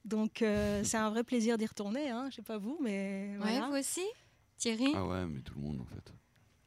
Donc, 0.03 0.43
euh, 0.43 0.83
c'est 0.83 0.97
un 0.97 1.09
vrai 1.09 1.23
plaisir 1.23 1.57
d'y 1.57 1.65
retourner. 1.65 2.11
Hein. 2.11 2.27
Je 2.29 2.35
sais 2.35 2.41
pas 2.43 2.59
vous, 2.59 2.77
mais 2.81 3.31
Ouais, 3.31 3.37
voilà. 3.39 3.67
vous 3.69 3.77
aussi 3.77 4.03
Thierry 4.59 4.93
Ah 4.95 5.03
ouais, 5.05 5.25
mais 5.25 5.41
tout 5.41 5.55
le 5.55 5.61
monde 5.61 5.81
en 5.81 5.85
fait. 5.85 6.13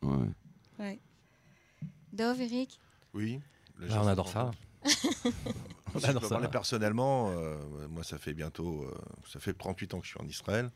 Ouais. 0.04 0.28
Ouais. 0.80 0.98
Dov, 2.12 2.40
Eric 2.40 2.80
Oui. 3.14 3.38
Là, 3.78 4.02
on 4.02 4.06
adore 4.08 4.28
ça. 4.28 4.50
On 5.94 6.04
adore 6.04 6.22
ça. 6.22 6.28
parler 6.28 6.48
personnellement, 6.48 7.30
euh, 7.30 7.56
moi 7.90 8.04
ça 8.04 8.18
fait 8.18 8.34
bientôt, 8.34 8.82
euh, 8.84 8.94
ça 9.30 9.40
fait 9.40 9.54
38 9.54 9.94
ans 9.94 10.00
que 10.00 10.06
je 10.06 10.10
suis 10.10 10.20
en 10.20 10.26
Israël. 10.26 10.70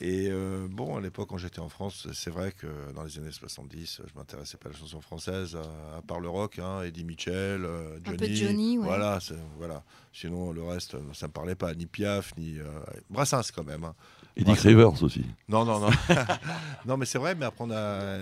Et 0.00 0.28
euh, 0.30 0.68
bon, 0.70 0.96
à 0.96 1.00
l'époque, 1.00 1.30
quand 1.30 1.38
j'étais 1.38 1.60
en 1.60 1.70
France, 1.70 2.06
c'est 2.12 2.28
vrai 2.30 2.52
que 2.52 2.66
dans 2.94 3.04
les 3.04 3.18
années 3.18 3.32
70, 3.32 4.02
je 4.06 4.18
m'intéressais 4.18 4.58
pas 4.58 4.68
à 4.68 4.72
la 4.72 4.78
chanson 4.78 5.00
française, 5.00 5.56
à, 5.56 5.96
à 5.96 6.02
part 6.02 6.20
le 6.20 6.28
rock, 6.28 6.58
hein, 6.58 6.82
Eddie 6.82 7.04
Mitchell, 7.04 7.64
euh, 7.64 7.96
Un 7.96 8.04
Johnny. 8.04 8.18
peu 8.18 8.26
Johnny, 8.34 8.78
ouais. 8.78 8.84
Voilà, 8.84 9.18
voilà. 9.56 9.82
Sinon, 10.12 10.52
le 10.52 10.62
reste, 10.62 10.94
ça 11.14 11.26
me 11.26 11.32
parlait 11.32 11.54
pas, 11.54 11.74
ni 11.74 11.86
Piaf, 11.86 12.36
ni 12.36 12.58
euh, 12.58 12.66
Brassens 13.08 13.50
quand 13.54 13.64
même. 13.64 13.84
hein. 13.84 13.94
Et 14.36 14.44
Dick 14.44 14.58
Rivers 14.60 15.02
aussi. 15.02 15.24
Non, 15.48 15.64
non, 15.64 15.80
non. 15.80 15.90
non, 16.84 16.96
mais 16.98 17.06
c'est 17.06 17.18
vrai, 17.18 17.34
mais 17.34 17.46
après, 17.46 17.64
on 17.64 17.70
a 17.70 18.18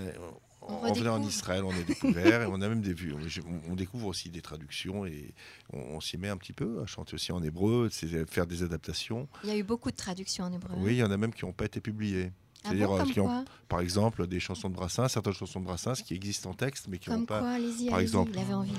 On 0.66 0.74
On, 0.74 0.94
venait 0.94 1.10
en 1.10 1.14
redécouvre. 1.16 1.30
Israël, 1.30 1.64
on 1.64 1.72
a 1.72 1.82
découvert 1.82 2.44
et 2.44 2.46
on 2.46 2.62
a 2.62 2.68
même 2.70 2.82
des 2.82 2.94
vues. 2.94 3.14
On, 3.14 3.72
on 3.72 3.76
découvre 3.76 4.08
aussi 4.08 4.30
des 4.30 4.42
traductions 4.42 5.06
et 5.06 5.34
on, 5.74 5.80
on 5.96 6.02
s'y 6.02 6.18
met 6.18 6.30
un 6.30 6.38
petit 6.38 6.54
peu 6.54 6.82
à 6.82 6.86
chanter 6.86 7.16
aussi 7.16 7.32
en 7.32 7.42
hébreu, 7.42 7.90
c'est 7.92 8.30
faire 8.30 8.46
des 8.46 8.62
adaptations. 8.62 9.28
Il 9.44 9.50
y 9.50 9.54
a 9.54 9.58
eu 9.58 9.64
beaucoup 9.64 9.90
de 9.92 9.96
traductions 9.96 10.46
en 10.46 10.54
hébreu. 10.54 10.76
Oui, 10.78 10.94
il 10.94 10.98
y 10.98 11.04
en 11.04 11.12
a 11.12 11.18
même 11.18 11.34
qui 11.34 11.46
n'ont 11.46 11.52
pas 11.54 11.66
été 11.66 11.82
publiées. 11.82 12.32
Ah 12.64 12.68
C'est-à-dire, 12.70 12.90
bon, 12.90 12.96
euh, 12.96 13.00
comme 13.00 13.12
qui 13.12 13.20
ont, 13.20 13.26
quoi 13.26 13.44
par 13.68 13.80
exemple, 13.80 14.28
des 14.28 14.40
chansons 14.40 14.70
de 14.70 14.76
Brassens, 14.76 15.08
certaines 15.08 15.34
chansons 15.34 15.62
de 15.62 15.66
Brassens 15.66 16.04
qui 16.06 16.14
existent 16.14 16.52
en 16.52 16.54
texte, 16.54 16.88
mais 16.90 17.00
qui 17.00 17.10
n'ont 17.10 17.16
Comme 17.18 17.26
pas. 17.26 17.40
quoi, 17.40 17.50
allez-y, 17.50 17.86
par 17.88 17.96
allez-y, 17.96 18.08
exemple. 18.10 18.32
il 18.36 18.40
avait 18.40 18.54
envie. 18.54 18.72
là. 18.72 18.78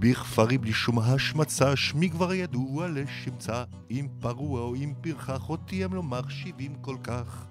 בכפרי 0.00 0.58
בלי 0.58 0.72
שום 0.72 0.98
השמצה, 0.98 1.76
שמי 1.76 2.10
כבר 2.10 2.32
ידוע 2.32 2.88
לשמצה. 2.88 3.64
אם 3.90 4.08
פרוע 4.20 4.60
או 4.60 4.74
אם 4.74 4.92
פרחח, 5.00 5.48
אותי 5.48 5.84
הם 5.84 5.94
לא 5.94 6.02
מחשיבים 6.02 6.74
כל 6.80 6.96
כך. 7.02 7.46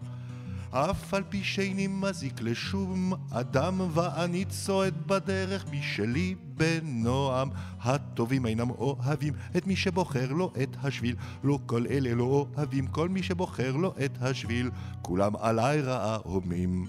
אף 0.72 1.14
על 1.14 1.22
פי 1.28 1.44
שאיני 1.44 1.86
מזיק 1.86 2.40
לשום 2.40 3.12
אדם, 3.30 3.80
ואני 3.94 4.44
צועד 4.44 4.94
בדרך 5.06 5.66
משלי 5.72 6.34
בנועם. 6.54 7.48
הטובים 7.80 8.46
אינם 8.46 8.70
אוהבים 8.70 9.34
את 9.56 9.66
מי 9.66 9.76
שבוחר 9.76 10.32
לו 10.32 10.52
את 10.62 10.76
השביל. 10.82 11.16
לא 11.44 11.58
כל 11.66 11.86
אלה 11.90 12.14
לא 12.14 12.46
אוהבים 12.56 12.86
כל 12.86 13.08
מי 13.08 13.22
שבוחר 13.22 13.76
לו 13.76 13.94
את 14.04 14.10
השביל. 14.20 14.70
כולם 15.02 15.32
עליי 15.36 15.80
רעה 15.80 16.18
הומים. 16.24 16.86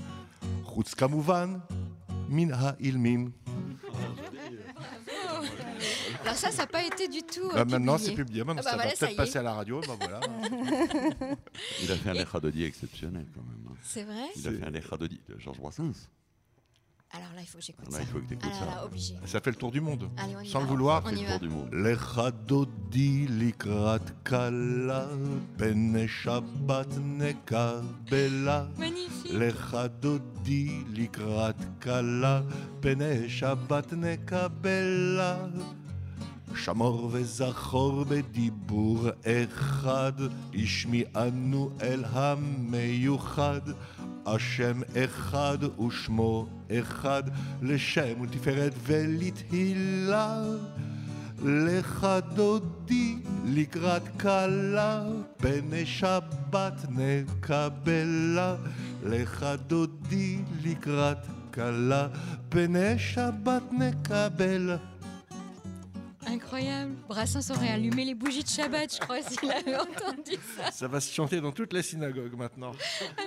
חוץ 0.63 0.93
כמובן 0.93 1.53
מן 2.29 2.53
האילמים. 2.53 3.31
Alors 6.23 6.35
ça, 6.35 6.51
ça 6.51 6.63
n'a 6.63 6.67
pas 6.67 6.83
été 6.83 7.07
du 7.07 7.21
tout. 7.21 7.49
Euh, 7.51 7.53
bah 7.53 7.65
maintenant, 7.65 7.97
c'est 7.97 8.13
publié. 8.13 8.43
Même 8.43 8.57
ah 8.59 8.61
bah 8.61 8.63
ça 8.63 8.75
voilà, 8.75 8.89
va 8.91 8.95
peut-être 8.95 9.15
passer 9.15 9.39
à 9.39 9.43
la 9.43 9.53
radio. 9.53 9.81
Bah 9.81 9.95
voilà. 9.99 10.19
Il 11.81 11.91
a 11.91 11.95
fait 11.95 12.09
un 12.09 12.13
Lechadodi 12.13 12.63
exceptionnel 12.63 13.25
quand 13.33 13.41
même. 13.41 13.67
Hein. 13.69 13.75
C'est 13.83 14.03
vrai 14.03 14.29
Il 14.35 14.47
a 14.47 14.51
fait 14.51 14.65
un 14.65 14.71
Lechadodi 14.71 15.19
de 15.27 15.37
Georges 15.37 15.59
Brassens. 15.59 16.07
Alors 17.15 17.27
là, 17.35 17.41
il 17.41 17.45
faut 17.45 17.59
que 17.59 17.63
j'écoute 17.63 17.91
ça. 17.91 17.99
Il 18.01 18.07
faut 18.07 18.19
que 18.19 18.33
Alors 18.33 18.55
ah 18.55 18.59
ça. 18.59 18.65
Là, 18.65 18.85
obligé. 18.85 19.15
Ça 19.25 19.39
fait 19.39 19.51
le 19.51 19.55
tour 19.55 19.71
du 19.71 19.81
monde. 19.81 20.09
Allez, 20.17 20.49
Sans 20.49 20.59
va. 20.59 20.65
le 20.65 20.71
vouloir. 20.71 21.03
On 21.05 21.09
y 21.09 21.23
va. 21.25 21.37
L'echadodi 21.71 23.27
likrat 23.27 23.99
kala 24.23 25.09
bene 25.57 26.07
shabbat 26.07 26.87
nekabela. 26.97 28.67
Magnifique. 28.77 29.31
L'echadodi 29.31 30.85
likrat 30.91 31.55
kala 31.79 32.43
bene 32.81 33.29
shabbat 33.29 33.91
nekabela. 33.91 35.49
שמור 36.55 37.09
וזכור 37.11 38.03
בדיבור 38.03 39.07
אחד, 39.25 40.13
השמיענו 40.53 41.69
אל 41.81 42.03
המיוחד. 42.11 43.61
השם 44.25 44.81
אחד 44.97 45.57
ושמו 45.79 46.47
אחד, 46.71 47.23
לשם 47.61 48.21
ולתפארת 48.21 48.73
ולתהילה. 48.83 50.43
לך 51.45 52.07
דודי 52.35 53.15
לקראת 53.45 54.03
כלה, 54.19 55.03
פני 55.37 55.85
שבת 55.85 56.85
נקבלה. 56.89 58.55
לך 59.03 59.45
דודי 59.67 60.37
לקראת 60.63 61.17
כלה, 61.53 62.07
פני 62.49 62.99
שבת 62.99 63.63
נקבלה. 63.71 64.77
Incroyable. 66.33 66.95
Brassens 67.07 67.51
aurait 67.51 67.69
allumé 67.69 68.05
les 68.05 68.15
bougies 68.15 68.43
de 68.43 68.49
Shabbat, 68.49 68.93
je 68.95 68.99
crois, 68.99 69.21
s'il 69.29 69.51
avait 69.51 69.75
entendu 69.77 70.33
ça. 70.57 70.71
Ça 70.71 70.87
va 70.87 70.99
se 70.99 71.13
chanter 71.13 71.39
dans 71.41 71.51
toutes 71.51 71.73
les 71.73 71.83
synagogues 71.83 72.35
maintenant. 72.35 72.71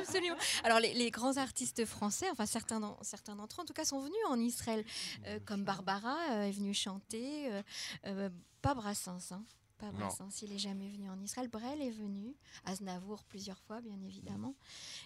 Absolument. 0.00 0.36
Alors, 0.64 0.80
les, 0.80 0.92
les 0.94 1.10
grands 1.10 1.36
artistes 1.36 1.84
français, 1.84 2.26
enfin 2.32 2.46
certains 2.46 2.96
certains 3.02 3.36
d'entre 3.36 3.60
eux 3.60 3.62
en 3.62 3.66
tout 3.66 3.74
cas, 3.74 3.84
sont 3.84 4.00
venus 4.00 4.16
en 4.28 4.38
Israël, 4.40 4.84
euh, 5.26 5.38
comme 5.44 5.62
Barbara 5.64 6.16
euh, 6.32 6.42
est 6.48 6.52
venue 6.52 6.74
chanter. 6.74 7.50
euh, 8.06 8.28
pas 8.62 8.74
Brassens, 8.74 9.30
hein. 9.32 9.44
Pas 9.78 9.92
Non. 9.92 9.98
Brassens, 9.98 10.40
il 10.42 10.52
est 10.52 10.58
jamais 10.58 10.88
venu 10.88 11.10
en 11.10 11.20
Israël. 11.20 11.48
Brel 11.48 11.82
est 11.82 11.90
venu, 11.90 12.34
Aznavour 12.64 13.24
plusieurs 13.24 13.58
fois, 13.60 13.80
bien 13.82 14.00
évidemment. 14.02 14.54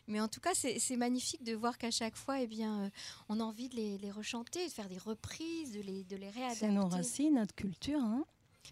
Mais 0.06 0.20
en 0.20 0.28
tout 0.28 0.40
cas, 0.40 0.54
c'est 0.54 0.96
magnifique 0.96 1.42
de 1.42 1.54
voir 1.54 1.76
qu'à 1.76 1.90
chaque 1.90 2.16
fois, 2.16 2.40
eh 2.40 2.46
bien, 2.46 2.84
euh, 2.84 2.90
on 3.28 3.40
a 3.40 3.42
envie 3.42 3.68
de 3.68 3.74
les, 3.76 3.98
les 3.98 4.10
rechanter, 4.10 4.64
de 4.66 4.72
faire 4.72 4.88
des 4.88 4.98
reprises, 4.98 5.72
de 5.72 5.80
les, 5.80 6.04
de 6.04 6.16
les 6.16 6.30
réadapter. 6.30 6.60
C'est 6.66 6.70
nos 6.72 6.86
racines, 6.88 7.34
notre 7.34 7.54
culture. 7.54 8.00
hein. 8.00 8.24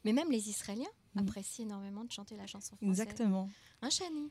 Mais 0.04 0.12
même 0.12 0.30
les 0.30 0.48
Israéliens 0.48 0.86
apprécient 1.16 1.64
énormément 1.64 2.04
de 2.04 2.12
chanter 2.12 2.36
la 2.36 2.46
chanson 2.46 2.76
française. 2.76 3.00
Exactement. 3.00 3.48
Hein, 3.82 3.90
Chani 3.90 4.30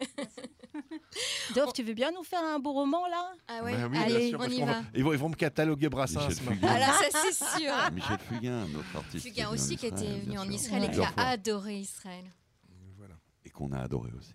Dov, 1.54 1.72
tu 1.72 1.82
veux 1.82 1.94
bien 1.94 2.10
nous 2.12 2.22
faire 2.22 2.42
un 2.44 2.58
beau 2.58 2.72
roman 2.72 3.06
là? 3.08 3.32
Ah 3.48 3.62
ouais, 3.64 3.72
Ben 3.72 3.84
oui, 3.84 3.90
bien 3.90 4.02
allez, 4.02 4.30
sûr, 4.30 4.38
on 4.40 4.44
y 4.48 4.60
va. 4.62 4.82
Ils 4.94 5.02
vont, 5.04 5.12
ils 5.12 5.18
vont 5.18 5.28
me 5.28 5.34
cataloguer 5.34 5.88
Brassens. 5.88 6.28
Michel 6.28 6.44
maintenant. 6.44 6.68
Fugain. 6.68 6.74
Ah 6.74 6.78
là, 6.78 6.92
ça 7.10 7.18
c'est 7.30 7.60
sûr. 7.60 7.72
Michel 7.92 8.18
Fugain, 8.20 8.66
notre 8.68 8.96
artiste. 8.96 9.26
Fugain 9.26 9.48
aussi 9.50 9.76
qui 9.76 9.86
était 9.86 10.04
Israël, 10.04 10.20
venu 10.24 10.38
en 10.38 10.42
sûr. 10.44 10.52
Israël 10.52 10.84
et 10.84 10.90
qui 10.90 11.00
a 11.00 11.12
adoré 11.28 11.78
Israël. 11.78 12.24
Voilà. 12.96 13.14
Et 13.44 13.50
qu'on 13.50 13.72
a 13.72 13.80
adoré 13.80 14.10
aussi. 14.16 14.34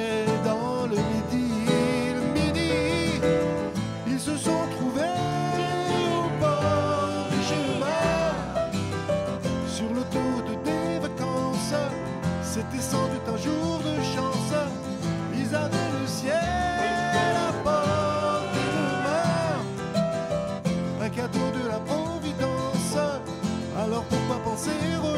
Doute 12.73 13.27
un 13.27 13.37
jour 13.37 13.79
de 13.79 14.01
chance. 14.01 14.53
Ils 15.35 15.55
avaient 15.55 15.91
le 15.99 16.07
ciel 16.07 16.33
à 16.33 17.51
portée 17.63 18.69
de 18.77 18.85
main, 19.05 19.55
un 21.05 21.09
cadeau 21.09 21.51
de 21.51 21.67
la 21.67 21.79
Providence. 21.79 22.97
Alors 23.77 24.03
pourquoi 24.05 24.37
penser 24.43 24.71
au 25.03 25.17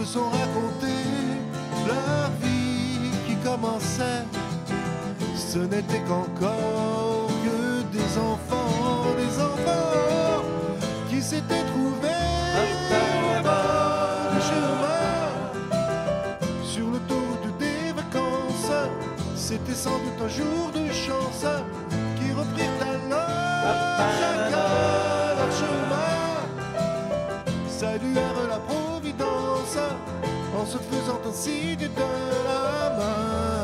se 0.00 0.14
sont 0.14 0.30
raconté 0.30 0.94
leur 1.86 2.30
vie 2.40 3.10
qui 3.26 3.36
commençait. 3.44 4.24
Ce 5.36 5.58
n'était 5.58 6.02
qu'encore 6.08 7.28
que 7.44 7.82
des 7.96 8.18
enfants, 8.18 9.14
des 9.16 9.42
enfants 9.42 10.42
qui 11.10 11.20
s'étaient 11.20 11.64
trouvés 11.72 12.08
bord 13.42 14.30
du 14.32 14.40
chemin 14.50 15.04
sur 16.64 16.86
le 16.86 16.98
de 17.44 17.50
des 17.58 17.92
vacances. 17.92 18.72
C'était 19.36 19.74
sans 19.74 19.98
doute 19.98 20.20
un 20.24 20.28
jour 20.28 20.70
de 20.74 20.86
chance 20.92 21.44
qui 22.18 22.32
reprirent 22.32 22.82
alors 22.82 24.10
chacun 24.18 25.09
se 31.32 31.76
faisant 31.76 32.02
un 32.98 33.59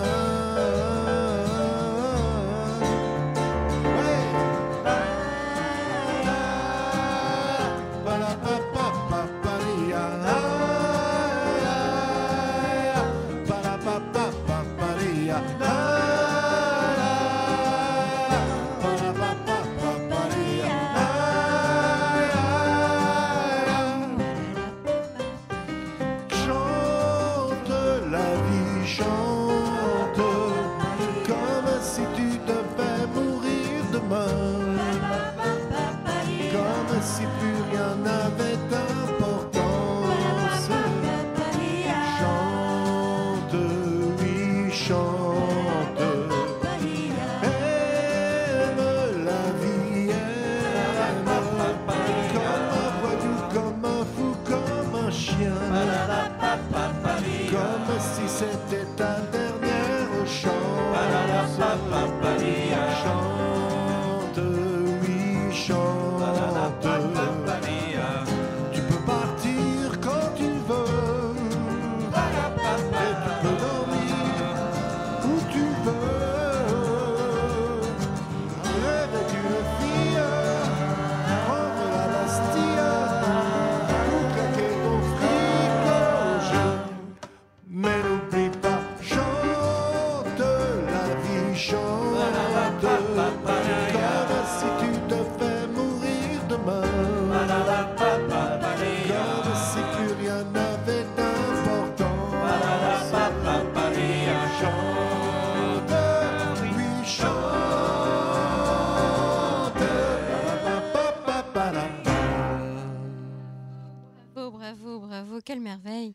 bravo, 114.74 114.98
bravo, 114.98 115.40
quelle 115.42 115.60
merveille. 115.60 116.14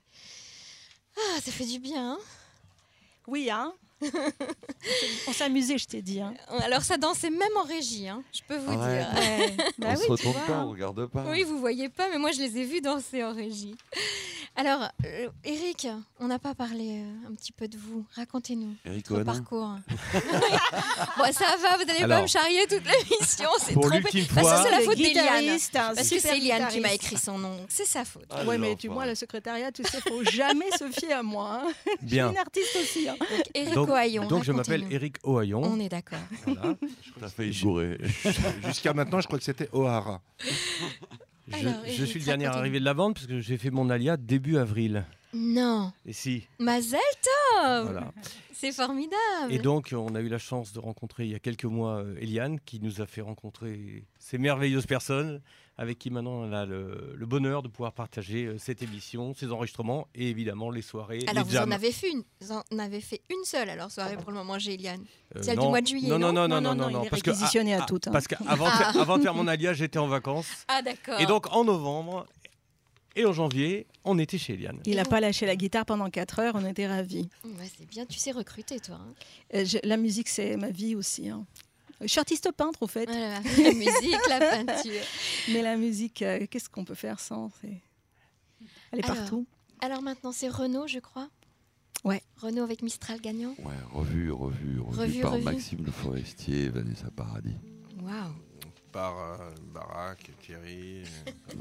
Ah, 1.15 1.39
ça 1.41 1.51
fait 1.51 1.65
du 1.65 1.79
bien. 1.79 2.13
Hein 2.13 2.19
oui, 3.27 3.49
hein 3.49 3.73
On 5.27 5.33
s'amusait, 5.33 5.77
je 5.77 5.85
t'ai 5.87 6.01
dit. 6.01 6.19
Hein. 6.21 6.33
Alors 6.63 6.81
ça 6.81 6.97
dansait 6.97 7.29
même 7.29 7.55
en 7.57 7.63
régie, 7.63 8.07
hein, 8.07 8.23
je 8.33 8.41
peux 8.47 8.57
vous 8.57 8.71
Arrête. 8.71 9.07
dire. 9.09 9.21
Ouais. 9.21 9.57
Bah 9.77 9.87
on 9.89 9.93
oui, 9.95 10.03
se 10.05 10.11
retourne 10.11 10.33
pas, 10.47 10.53
hein. 10.57 10.63
on 10.67 10.71
regarde 10.71 11.05
pas. 11.07 11.23
Oui, 11.29 11.43
vous 11.43 11.57
voyez 11.59 11.89
pas, 11.89 12.07
mais 12.09 12.17
moi 12.17 12.31
je 12.31 12.39
les 12.39 12.57
ai 12.57 12.65
vus 12.65 12.81
danser 12.81 13.23
en 13.23 13.33
régie. 13.33 13.75
Alors, 14.55 14.81
euh, 15.05 15.29
Eric, 15.45 15.87
on 16.19 16.27
n'a 16.27 16.37
pas 16.37 16.53
parlé 16.53 17.01
euh, 17.03 17.29
un 17.29 17.33
petit 17.35 17.53
peu 17.53 17.67
de 17.69 17.77
vous. 17.77 18.05
Racontez-nous 18.15 18.75
Eric 18.85 19.09
votre 19.09 19.23
parcours. 19.23 19.75
bon, 21.17 21.23
ça 21.31 21.55
va, 21.61 21.77
vous 21.77 21.85
n'allez 21.85 22.05
pas 22.07 22.21
me 22.21 22.27
charrier 22.27 22.67
toute 22.67 22.83
l'émission. 22.85 23.49
C'est 23.59 23.73
trop 23.73 23.87
l'ultime 23.89 24.25
Parce 24.35 24.47
que 24.47 24.53
fois- 24.55 24.63
c'est 24.63 24.71
la 24.71 24.81
faute 24.81 24.97
d'Eliane. 24.97 25.57
Parce 25.73 26.09
que 26.09 26.19
c'est 26.19 26.37
Eliane 26.37 26.67
qui 26.69 26.79
m'a 26.81 26.93
écrit 26.93 27.17
son 27.17 27.37
nom. 27.37 27.65
C'est 27.69 27.85
sa 27.85 28.03
faute. 28.03 28.25
Ah, 28.29 28.43
les 28.43 28.57
mais 28.57 28.75
tu 28.75 28.87
vois, 28.89 29.05
le 29.05 29.15
secrétariat, 29.15 29.71
tu 29.71 29.83
sais, 29.83 29.99
faut 30.01 30.23
jamais 30.25 30.69
se 30.77 30.89
fier 30.91 31.13
à 31.13 31.23
moi. 31.23 31.61
hein. 31.63 31.71
Je 31.85 31.91
suis 31.91 32.05
Bien. 32.07 32.31
une 32.31 32.37
artiste 32.37 32.75
aussi. 32.81 33.07
hein. 33.07 33.15
Donc, 33.19 33.41
Eric 33.53 33.73
Donc, 33.73 33.87
Ohaillon, 33.91 34.27
donc 34.27 34.43
je 34.43 34.51
m'appelle. 34.51 34.85
Eric 34.91 35.17
Ohaillon. 35.23 35.61
On 35.63 35.79
est 35.79 35.89
d'accord. 35.89 36.19
Voilà. 36.45 36.75
T'as 37.19 37.29
failli 37.29 37.51
te 37.57 37.63
bourrer. 37.63 37.97
Jusqu'à 38.65 38.93
maintenant, 38.93 39.21
je 39.21 39.27
crois 39.27 39.37
que 39.39 39.45
c'était 39.45 39.69
O'Hara. 39.71 40.21
Je, 41.47 41.55
Alors, 41.55 41.73
je 41.85 42.05
suis 42.05 42.19
le 42.19 42.25
dernier 42.25 42.45
arrivé 42.45 42.79
de 42.79 42.85
la 42.85 42.93
vente 42.93 43.15
parce 43.15 43.27
que 43.27 43.39
j'ai 43.39 43.57
fait 43.57 43.71
mon 43.71 43.89
alia 43.89 44.17
début 44.17 44.57
avril. 44.57 45.05
Non, 45.33 45.93
Et 46.05 46.13
si, 46.13 46.45
Mazel 46.59 46.99
Tov 47.23 47.83
voilà. 47.91 48.11
C'est 48.53 48.73
formidable. 48.73 49.49
Et 49.49 49.59
donc, 49.59 49.93
on 49.97 50.13
a 50.13 50.19
eu 50.21 50.27
la 50.27 50.37
chance 50.37 50.71
de 50.73 50.79
rencontrer 50.79 51.25
il 51.25 51.31
y 51.31 51.35
a 51.35 51.39
quelques 51.39 51.65
mois 51.65 52.03
euh, 52.03 52.15
Eliane, 52.19 52.59
qui 52.59 52.79
nous 52.79 53.01
a 53.01 53.07
fait 53.07 53.21
rencontrer 53.21 54.05
ces 54.19 54.37
merveilleuses 54.37 54.85
personnes, 54.85 55.41
avec 55.81 55.97
qui 55.97 56.11
maintenant 56.11 56.33
on 56.43 56.53
a 56.53 56.63
le, 56.67 57.15
le 57.17 57.25
bonheur 57.25 57.63
de 57.63 57.67
pouvoir 57.67 57.91
partager 57.91 58.45
euh, 58.45 58.57
cette 58.59 58.83
émission, 58.83 59.33
ces 59.33 59.51
enregistrements 59.51 60.07
et 60.13 60.29
évidemment 60.29 60.69
les 60.69 60.83
soirées. 60.83 61.25
Alors, 61.27 61.43
les 61.43 61.49
vous 61.49 61.57
en 61.57 61.71
avez 61.71 61.91
fait 61.91 62.11
une, 62.11 62.21
vous 62.39 62.51
en 62.51 62.77
avez 62.77 63.01
fait 63.01 63.21
une 63.31 63.43
seule 63.43 63.67
alors 63.67 63.89
soirée 63.89 64.15
pour 64.15 64.29
le 64.29 64.37
moment, 64.37 64.59
j'ai 64.59 64.75
Eliane. 64.75 65.03
Euh, 65.35 65.41
celle 65.41 65.57
du 65.57 65.65
mois 65.65 65.81
de 65.81 65.87
juillet, 65.87 66.07
Non, 66.07 66.19
non, 66.19 66.31
non 66.31 66.47
non, 66.47 66.61
non, 66.61 66.75
Non, 66.75 66.91
non, 66.91 67.05
parce 67.09 67.23
que 67.23 67.31
réquisitionné 67.31 67.73
à 67.73 67.79
ah, 67.81 67.85
toutes, 67.87 68.07
hein. 68.07 68.11
Parce 68.11 68.27
qu'avant 68.27 68.65
de, 68.67 68.71
faire- 68.71 68.95
avant 69.01 69.17
de 69.17 69.23
faire 69.23 69.33
mon 69.33 69.47
alia, 69.47 69.73
j'étais 69.73 69.97
en 69.97 70.07
vacances. 70.07 70.65
Ah 70.67 70.83
d'accord. 70.83 71.19
Et 71.19 71.25
donc 71.25 71.51
en 71.51 71.63
novembre 71.63 72.27
et 73.15 73.25
en 73.25 73.33
janvier, 73.33 73.87
on 74.03 74.19
était 74.19 74.37
chez 74.37 74.53
Eliane. 74.53 74.79
Il 74.85 74.97
n'a 74.97 75.05
pas 75.05 75.19
lâché 75.19 75.47
la 75.47 75.55
guitare 75.55 75.87
pendant 75.87 76.11
4 76.11 76.39
heures, 76.39 76.53
on 76.55 76.63
était 76.65 76.85
ravis. 76.87 77.27
Ouais, 77.43 77.67
c'est 77.75 77.87
bien, 77.89 78.05
tu 78.05 78.19
sais 78.19 78.31
recruter 78.31 78.79
toi. 78.79 78.99
hein. 79.01 79.13
Euh, 79.55 79.65
je- 79.65 79.79
la 79.83 79.97
musique, 79.97 80.29
c'est 80.29 80.57
ma 80.57 80.69
vie 80.69 80.95
aussi. 80.95 81.27
hein. 81.27 81.43
Je 82.01 82.07
suis 82.07 82.19
artiste 82.19 82.51
peintre, 82.51 82.81
au 82.81 82.87
fait. 82.87 83.05
Voilà, 83.05 83.39
la 83.39 83.73
musique, 83.73 84.29
la 84.29 84.39
peinture. 84.39 85.01
Mais 85.49 85.61
la 85.61 85.77
musique, 85.77 86.21
euh, 86.21 86.45
qu'est-ce 86.49 86.69
qu'on 86.69 86.83
peut 86.85 86.95
faire 86.95 87.19
sans 87.19 87.51
Elle 88.91 88.99
est 88.99 89.03
Alors, 89.05 89.17
partout. 89.17 89.45
Alors 89.81 90.01
maintenant, 90.01 90.31
c'est 90.31 90.49
Renaud, 90.49 90.87
je 90.87 90.99
crois. 90.99 91.29
Ouais. 92.03 92.21
Renaud 92.37 92.63
avec 92.63 92.81
Mistral 92.81 93.21
gagnant. 93.21 93.55
Ouais, 93.59 93.75
revu, 93.91 94.31
revu, 94.31 94.79
revu, 94.79 94.99
Revu, 94.99 95.21
par. 95.21 95.37
Maxime 95.39 95.85
Le 95.85 95.91
Forestier 95.91 96.63
et 96.63 96.69
Vanessa 96.69 97.09
Paradis. 97.15 97.57
Waouh. 98.01 98.33
Par 98.91 99.17
euh, 99.17 99.51
Barack, 99.73 100.31
Thierry. 100.41 101.03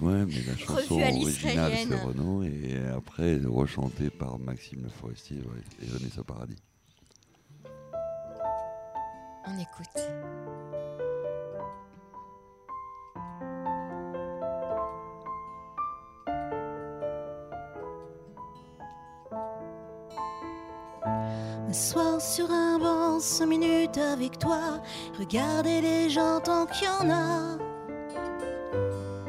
Ouais, 0.00 0.24
mais 0.24 0.42
la 0.46 0.57
chanson 0.57 1.00
originale, 1.00 1.72
c'est 1.87 2.03
Renaud, 2.03 2.42
et 2.42 2.76
après, 2.94 3.38
rechantée 3.44 4.11
par 4.11 4.38
Maxime 4.38 4.83
Le 4.83 4.88
Forestier 4.88 5.42
et 5.83 5.87
Vanessa 5.87 6.24
Paradis. 6.24 6.57
On 9.46 9.59
écoute. 9.59 10.11
M'asseoir 21.66 22.20
sur 22.20 22.50
un 22.50 22.79
banc, 22.79 23.20
cinq 23.20 23.46
minutes 23.46 23.98
avec 23.98 24.38
toi, 24.38 24.81
regarder 25.18 25.81
les 25.81 26.11
gens 26.11 26.40
tant 26.40 26.66
qu'il 26.66 26.87
y 26.87 26.90
en 26.90 27.11
a. 27.11 27.59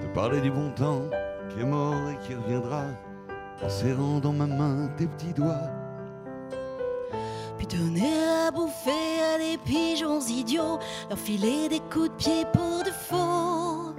Te 0.01 0.07
parler 0.13 0.41
du 0.41 0.51
bon 0.51 0.71
temps 0.71 1.03
qui 1.49 1.61
est 1.61 1.65
mort 1.65 2.09
et 2.09 2.17
qui 2.25 2.35
reviendra, 2.35 2.83
en 3.63 3.69
serrant 3.69 4.19
dans 4.19 4.33
ma 4.33 4.47
main 4.47 4.89
tes 4.97 5.07
petits 5.07 5.33
doigts. 5.33 5.80
Donner 7.71 8.23
à 8.47 8.51
bouffer 8.51 9.21
à 9.33 9.37
des 9.37 9.57
pigeons 9.57 10.19
idiots, 10.19 10.77
leur 11.09 11.17
filer 11.17 11.69
des 11.69 11.79
coups 11.79 12.09
de 12.09 12.15
pied 12.17 12.45
pour 12.51 12.83
de 12.83 12.91
faux. 12.91 13.95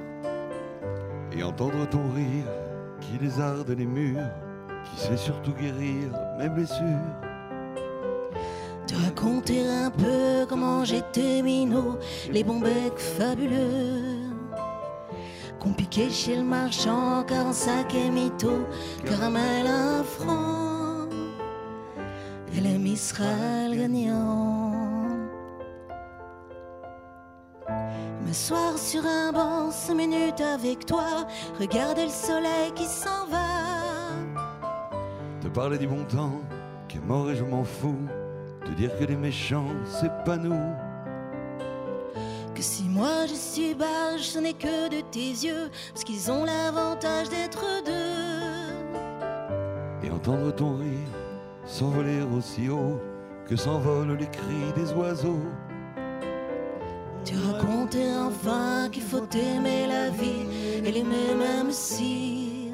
et 1.35 1.43
entendre 1.43 1.89
ton 1.89 2.13
rire 2.13 2.47
qui 3.01 3.19
lézarde 3.19 3.71
les 3.71 3.87
murs, 3.87 4.29
qui 4.85 5.01
sait 5.01 5.17
surtout 5.17 5.53
guérir 5.53 6.11
mes 6.39 6.51
blessures. 6.51 7.17
Te 8.87 8.95
raconter 8.97 9.67
un 9.67 9.91
peu 9.91 10.45
comment 10.47 10.85
j'étais 10.85 11.41
minot, 11.41 11.99
les 12.31 12.45
bons 12.45 12.61
becs 12.61 12.99
fabuleux. 12.99 14.19
Qu'on 15.59 15.73
piquait 15.73 16.11
chez 16.11 16.37
le 16.37 16.43
marchand, 16.43 17.25
45 17.27 17.95
et 17.95 18.11
mytho, 18.11 18.67
caramel 19.07 19.67
un 19.67 20.03
franc. 20.03 20.62
Le 23.03 23.05
Mistral 23.05 23.77
gagnant. 23.77 25.09
M'asseoir 28.25 28.79
sur 28.79 29.05
un 29.05 29.33
banc, 29.33 29.73
cinq 29.73 29.95
minutes 29.97 30.41
avec 30.41 30.87
toi, 30.87 31.27
regarder 31.59 32.05
le 32.05 32.11
soleil 32.11 32.71
qui 32.77 32.85
s'en 32.85 33.27
va. 33.29 34.39
Te 35.41 35.49
parler 35.49 35.79
du 35.79 35.89
bon 35.89 36.05
temps 36.05 36.41
qui 36.87 36.99
est 36.99 37.01
mort 37.01 37.29
et 37.29 37.35
je 37.35 37.43
m'en 37.43 37.65
fous. 37.65 38.07
Te 38.65 38.71
dire 38.71 38.97
que 38.97 39.05
les 39.05 39.17
méchants, 39.17 39.75
c'est 39.85 40.25
pas 40.25 40.37
nous. 40.37 40.63
Que 42.55 42.63
si 42.63 42.85
moi 42.85 43.27
je 43.27 43.35
suis 43.35 43.75
barge, 43.75 44.21
ce 44.21 44.39
n'est 44.39 44.53
que 44.53 44.89
de 44.89 45.01
tes 45.11 45.31
yeux, 45.45 45.71
parce 45.93 46.05
qu'ils 46.05 46.31
ont 46.31 46.45
l'avantage 46.45 47.29
d'être 47.31 47.65
deux. 47.85 48.77
Et 50.07 50.11
entendre 50.13 50.53
ton 50.55 50.77
rire 50.77 51.22
s'envoler 51.65 52.23
aussi 52.23 52.69
haut 52.69 53.01
que 53.47 53.57
s'envolent 53.57 54.17
les 54.19 54.27
cris 54.27 54.73
des 54.77 54.93
oiseaux. 54.93 55.43
Tu 57.25 57.35
racontais 57.37 58.13
enfin 58.17 58.89
qu'il 58.91 59.03
faut 59.03 59.29
aimer 59.33 59.87
la 59.87 60.11
vie 60.11 60.47
et 60.85 60.91
l'aimer 60.91 61.35
même 61.39 61.71
si 61.71 62.73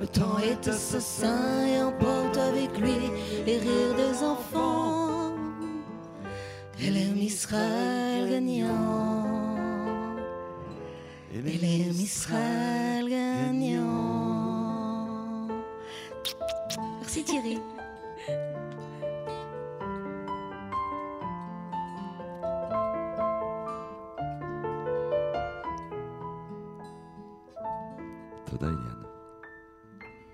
le 0.00 0.06
temps 0.06 0.38
est 0.38 0.68
assassin 0.68 1.66
et 1.66 1.82
emporte 1.82 2.36
avec 2.36 2.78
lui 2.78 3.10
les 3.46 3.58
rires 3.58 3.94
des 3.96 4.22
enfants 4.22 5.32
et 6.78 6.90
les 6.90 7.06
Mistral 7.06 8.28
gagnants 8.30 9.56
Et 11.34 11.40
les 11.40 11.92
Mistral 11.92 13.08
gagnants. 13.08 13.85
Merci 17.16 17.24
Thierry. 17.24 17.58
Toda 28.46 28.66
Eliane. 28.68 29.06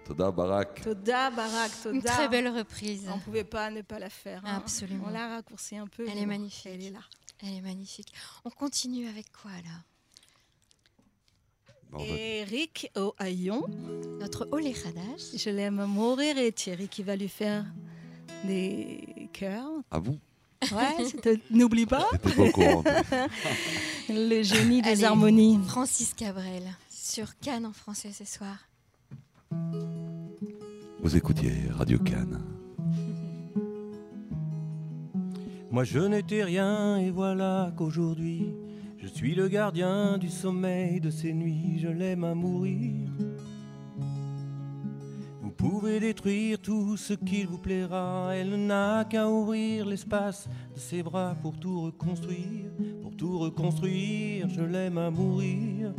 Toda 0.05 0.31
Barak. 0.31 0.83
Toda, 0.83 1.31
Barak, 1.31 1.71
Toda. 1.83 1.95
Une 1.97 2.03
très 2.03 2.29
belle 2.29 2.49
reprise. 2.49 3.09
On 3.11 3.17
ne 3.17 3.21
pouvait 3.21 3.45
pas 3.45 3.71
ne 3.71 3.83
pas 3.83 3.99
la 3.99 4.11
faire. 4.11 4.43
hein. 4.45 4.57
Absolument. 4.57 5.05
On 5.07 5.11
l'a 5.11 5.29
raccourci 5.29 5.77
un 5.77 5.87
peu. 5.87 6.05
Elle 6.09 6.19
est 6.19 6.27
magnifique. 6.27 6.67
Elle 6.67 6.83
est 6.85 6.91
là. 6.91 7.01
Elle 7.43 7.55
est 7.55 7.61
magnifique. 7.61 8.13
On 8.45 8.51
continue 8.51 9.09
avec 9.09 9.27
quoi 9.33 9.51
va- 9.51 9.92
Eric 11.99 12.91
Ohaillon, 12.97 13.63
Notre 14.21 14.49
Olé 14.53 14.73
Khadash. 14.73 15.37
je 15.37 15.51
l'aime 15.51 15.85
mourir 15.87 16.39
et 16.39 16.53
Thierry 16.53 16.89
qui 16.89 17.03
va 17.03 17.17
lui 17.17 17.29
faire 17.29 17.65
des 18.45 19.29
cœurs. 19.33 19.69
Ah 19.91 20.01
bon? 20.01 20.19
Ouais, 20.73 21.05
n'oublie 21.51 21.87
pas 21.87 22.07
pas 22.23 22.41
au 22.43 22.51
courant. 22.51 22.83
toi. 22.83 22.93
le 24.09 24.43
génie 24.43 24.81
des 24.81 24.91
Allez. 24.91 25.05
harmonies. 25.05 25.59
Francis 25.67 26.15
Cabrel 26.15 26.63
sur 26.89 27.37
Cannes 27.41 27.67
en 27.67 27.73
français 27.73 28.11
ce 28.13 28.25
soir. 28.25 28.57
Vous 31.01 31.17
écoutiez 31.17 31.53
Radio 31.71 31.99
Cannes. 31.99 32.41
Moi 35.71 35.85
je 35.85 35.99
n'étais 35.99 36.45
rien 36.45 36.99
et 36.99 37.11
voilà 37.11 37.73
qu'aujourd'hui 37.77 38.47
je 39.03 39.09
suis 39.09 39.35
le 39.35 39.49
gardien 39.49 40.17
du 40.17 40.29
sommeil 40.29 41.01
de 41.01 41.11
ces 41.11 41.33
nuits, 41.33 41.81
je 41.81 41.89
l'aime 41.89 42.23
à 42.23 42.35
mourir. 42.35 43.09
Vous 45.43 45.51
pouvez 45.51 45.99
détruire 45.99 46.61
tout 46.61 46.97
ce 46.97 47.15
qu'il 47.15 47.49
vous 47.49 47.59
plaira, 47.59 48.31
elle 48.33 48.67
n'a 48.67 49.05
qu'à 49.05 49.29
ouvrir 49.29 49.87
l'espace 49.87 50.49
de 50.73 50.79
ses 50.79 51.03
bras 51.03 51.35
pour 51.43 51.59
tout 51.59 51.83
reconstruire, 51.83 52.71
pour 53.03 53.17
tout 53.17 53.41
reconstruire, 53.41 54.49
je 54.49 54.63
l'aime 54.63 54.99
à 54.99 55.11
mourir. 55.11 55.93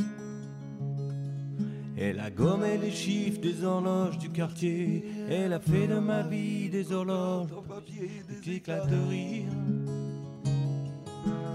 Elle 1.98 2.22
a 2.22 2.30
gommé 2.32 2.78
les 2.78 2.92
chiffres 2.92 3.42
des 3.42 3.64
horloges 3.64 4.18
du 4.18 4.30
quartier. 4.30 5.06
Elle 5.30 5.54
a 5.54 5.60
fait 5.60 5.88
de 5.88 6.00
ma 6.00 6.24
vie 6.24 6.70
des 6.70 6.92
horloges 6.92 7.50
qui 8.42 8.56
éclatent 8.56 8.90
de 8.90 9.10
rire. 9.10 9.63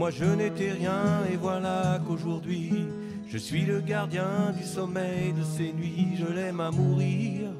Moi 0.00 0.10
je 0.10 0.24
n'étais 0.24 0.72
rien 0.72 1.26
et 1.30 1.36
voilà 1.36 2.00
qu'aujourd'hui 2.06 2.86
je 3.28 3.36
suis 3.36 3.66
le 3.66 3.82
gardien 3.82 4.50
du 4.58 4.64
sommeil 4.64 5.34
de 5.34 5.44
ces 5.44 5.74
nuits, 5.74 6.16
je 6.18 6.24
l'aime 6.24 6.60
à 6.60 6.70
mourir. 6.70 7.50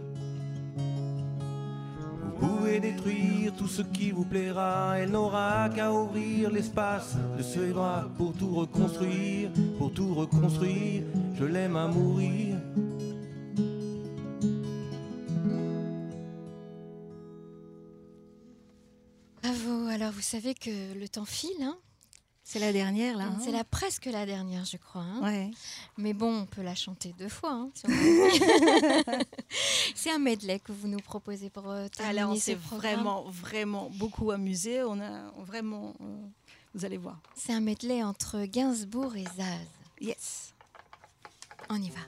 Vous 2.24 2.46
pouvez 2.46 2.80
détruire 2.80 3.52
tout 3.58 3.68
ce 3.68 3.82
qui 3.82 4.10
vous 4.10 4.24
plaira, 4.24 4.94
elle 4.98 5.10
n'aura 5.10 5.68
qu'à 5.68 5.92
ouvrir 5.92 6.50
l'espace 6.50 7.14
de 7.36 7.42
ses 7.42 7.72
bras 7.74 8.08
pour 8.16 8.32
tout 8.32 8.54
reconstruire, 8.54 9.50
pour 9.76 9.92
tout 9.92 10.14
reconstruire, 10.14 11.02
je 11.34 11.44
l'aime 11.44 11.76
à 11.76 11.88
mourir. 11.88 12.56
Bravo. 19.42 19.88
Alors, 19.88 20.12
vous 20.12 20.22
savez 20.22 20.54
que 20.54 20.98
le 20.98 21.06
temps 21.06 21.26
file. 21.26 21.62
hein? 21.62 21.76
C'est 22.52 22.58
la 22.58 22.72
dernière 22.72 23.16
là. 23.16 23.26
hein 23.26 23.38
C'est 23.44 23.52
la, 23.52 23.62
presque 23.62 24.06
la 24.06 24.26
dernière, 24.26 24.64
je 24.64 24.76
crois. 24.76 25.02
hein. 25.02 25.20
Ouais. 25.22 25.52
Mais 25.96 26.12
bon, 26.12 26.40
on 26.40 26.46
peut 26.46 26.62
la 26.62 26.74
chanter 26.74 27.14
deux 27.16 27.28
fois. 27.28 27.52
hein, 27.52 27.70
si. 27.74 27.86
C'est 29.94 30.10
un 30.10 30.18
medley 30.18 30.58
que 30.58 30.72
vous 30.72 30.88
nous 30.88 30.98
proposez 30.98 31.48
pour 31.48 31.70
euh, 31.70 31.86
terminer 31.86 32.18
Alors 32.22 32.32
on 32.32 32.36
s'est 32.36 32.56
vraiment, 32.56 33.22
vraiment 33.28 33.88
beaucoup 33.90 34.32
amusé. 34.32 34.82
On 34.82 35.00
a 35.00 35.30
vraiment, 35.38 35.94
euh, 36.00 36.16
vous 36.74 36.84
allez 36.84 36.96
voir. 36.96 37.20
C'est 37.36 37.52
un 37.52 37.60
medley 37.60 38.02
entre 38.02 38.44
Gainsbourg 38.46 39.14
et 39.14 39.26
Zaz. 39.36 39.68
Yes. 40.00 40.52
On 41.68 41.80
y 41.80 41.90
va. 41.90 42.00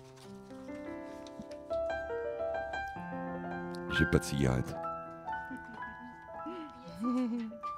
J'ai 3.97 4.07
pas 4.07 4.19
de 4.19 4.25
cigarette. 4.25 4.75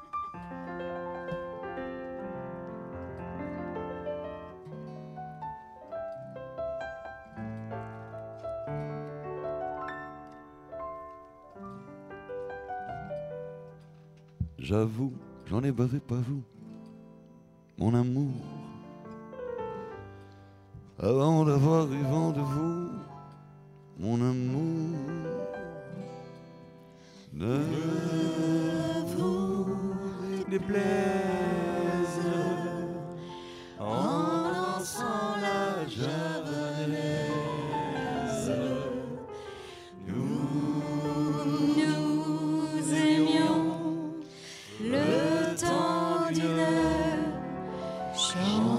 J'avoue, 14.75 15.13
j'en 15.47 15.63
ai 15.63 15.71
bavé 15.71 16.01
pas 16.01 16.17
vous, 16.17 16.43
mon 17.79 17.95
amour. 17.95 18.33
Avant 20.99 21.45
d'avoir 21.45 21.87
eu 21.93 22.03
vent 22.03 22.33
de 22.33 22.41
vous, 22.41 22.89
mon 24.01 24.17
amour. 24.17 24.99
Ne 27.35 27.59
vous 29.17 30.45
déplaise 30.51 32.21
en 33.79 34.51
dansant 34.51 35.34
chanson. 48.35 48.74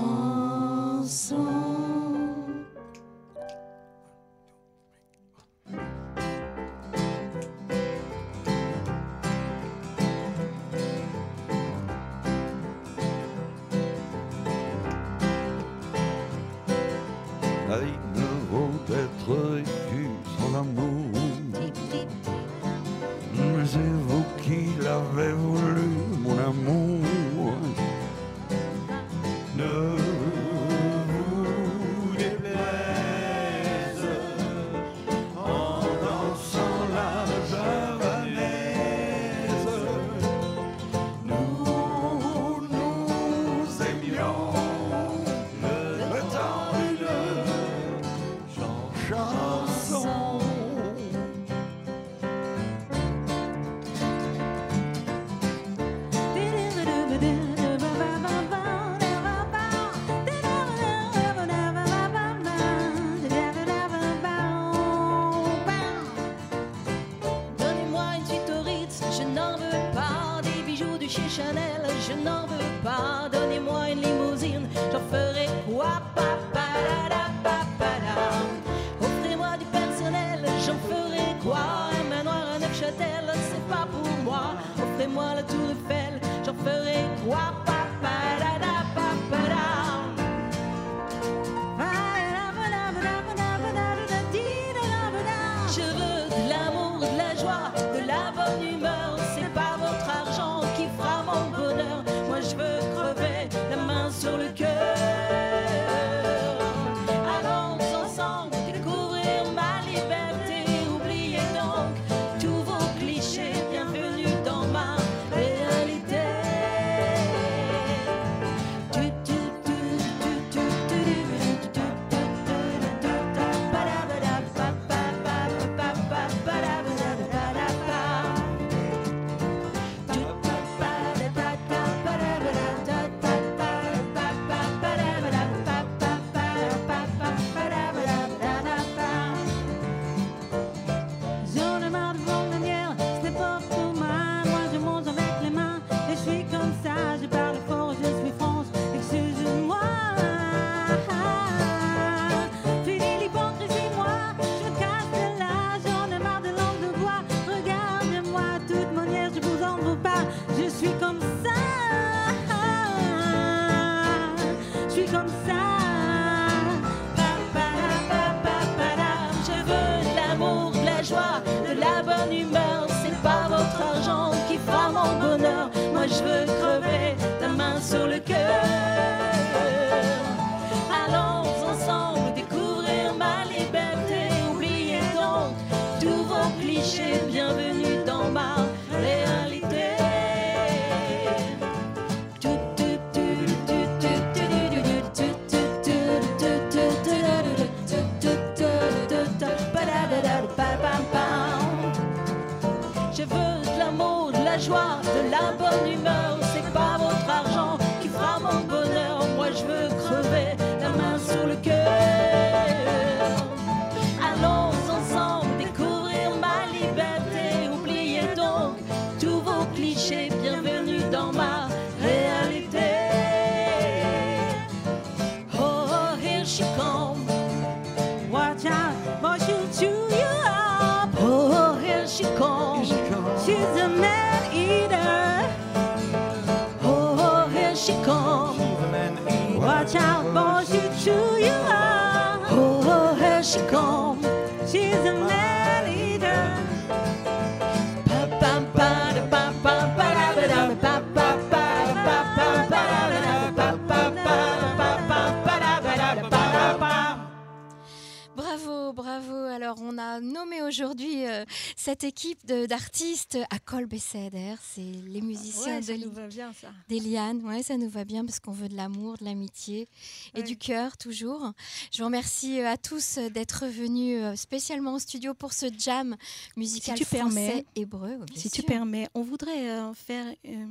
Cette 261.75 262.03
équipe 262.03 262.45
de- 262.45 262.65
d'artistes 262.65 263.37
à 263.49 263.59
Col 263.59 263.85
Besseder. 263.85 264.55
C'est 264.61 264.81
les 264.81 265.21
musiciens 265.21 265.77
Ouais, 265.77 265.81
ça 265.81 265.93
de 265.97 266.03
nous 266.05 266.11
va 266.11 266.27
bien 266.27 266.51
ça. 266.53 266.69
d'Eliane. 266.89 267.43
Ouais, 267.45 267.63
ça 267.63 267.77
nous 267.77 267.89
va 267.89 268.03
bien 268.05 268.25
parce 268.25 268.39
qu'on 268.39 268.51
veut 268.51 268.69
de 268.69 268.75
l'amour, 268.75 269.17
de 269.17 269.25
l'amitié 269.25 269.87
et 270.33 270.37
Ouais. 270.39 270.43
du 270.43 270.57
cœur 270.57 270.97
toujours. 270.97 271.51
Je 271.91 271.99
vous 271.99 272.05
remercie 272.05 272.59
euh, 272.59 272.67
à 272.69 272.77
tous 272.77 273.17
euh, 273.17 273.29
d'être 273.29 273.65
venus 273.67 274.19
euh, 274.21 274.35
spécialement 274.35 274.93
au 274.93 274.99
studio 274.99 275.33
pour 275.33 275.53
ce 275.53 275.67
jam 275.77 276.15
musical 276.55 276.97
tu 276.97 277.05
permets, 277.05 277.47
français 277.49 277.65
hébreu. 277.75 278.19
Si 278.35 278.49
tu 278.49 278.63
permets, 278.63 279.07
on 279.13 279.21
voudrait 279.21 279.69
euh, 279.69 279.93
faire. 279.93 280.25
euh, 280.47 280.65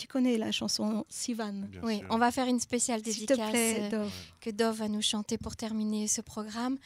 tu 0.00 0.06
connais 0.08 0.38
la 0.38 0.50
chanson 0.50 1.04
Sivan 1.10 1.52
Bien 1.52 1.80
Oui, 1.82 1.98
sûr. 1.98 2.06
on 2.10 2.18
va 2.18 2.30
faire 2.32 2.46
une 2.46 2.58
spéciale 2.60 3.02
S'il 3.04 3.26
te 3.26 3.34
dédicace 3.34 3.50
plaît, 3.50 3.80
euh, 3.82 3.90
Dov. 3.90 4.12
que 4.40 4.50
Dove 4.50 4.76
va 4.76 4.88
nous 4.88 5.02
chanter 5.02 5.36
pour 5.38 5.56
terminer 5.56 6.08
ce 6.08 6.22
programme. 6.22 6.78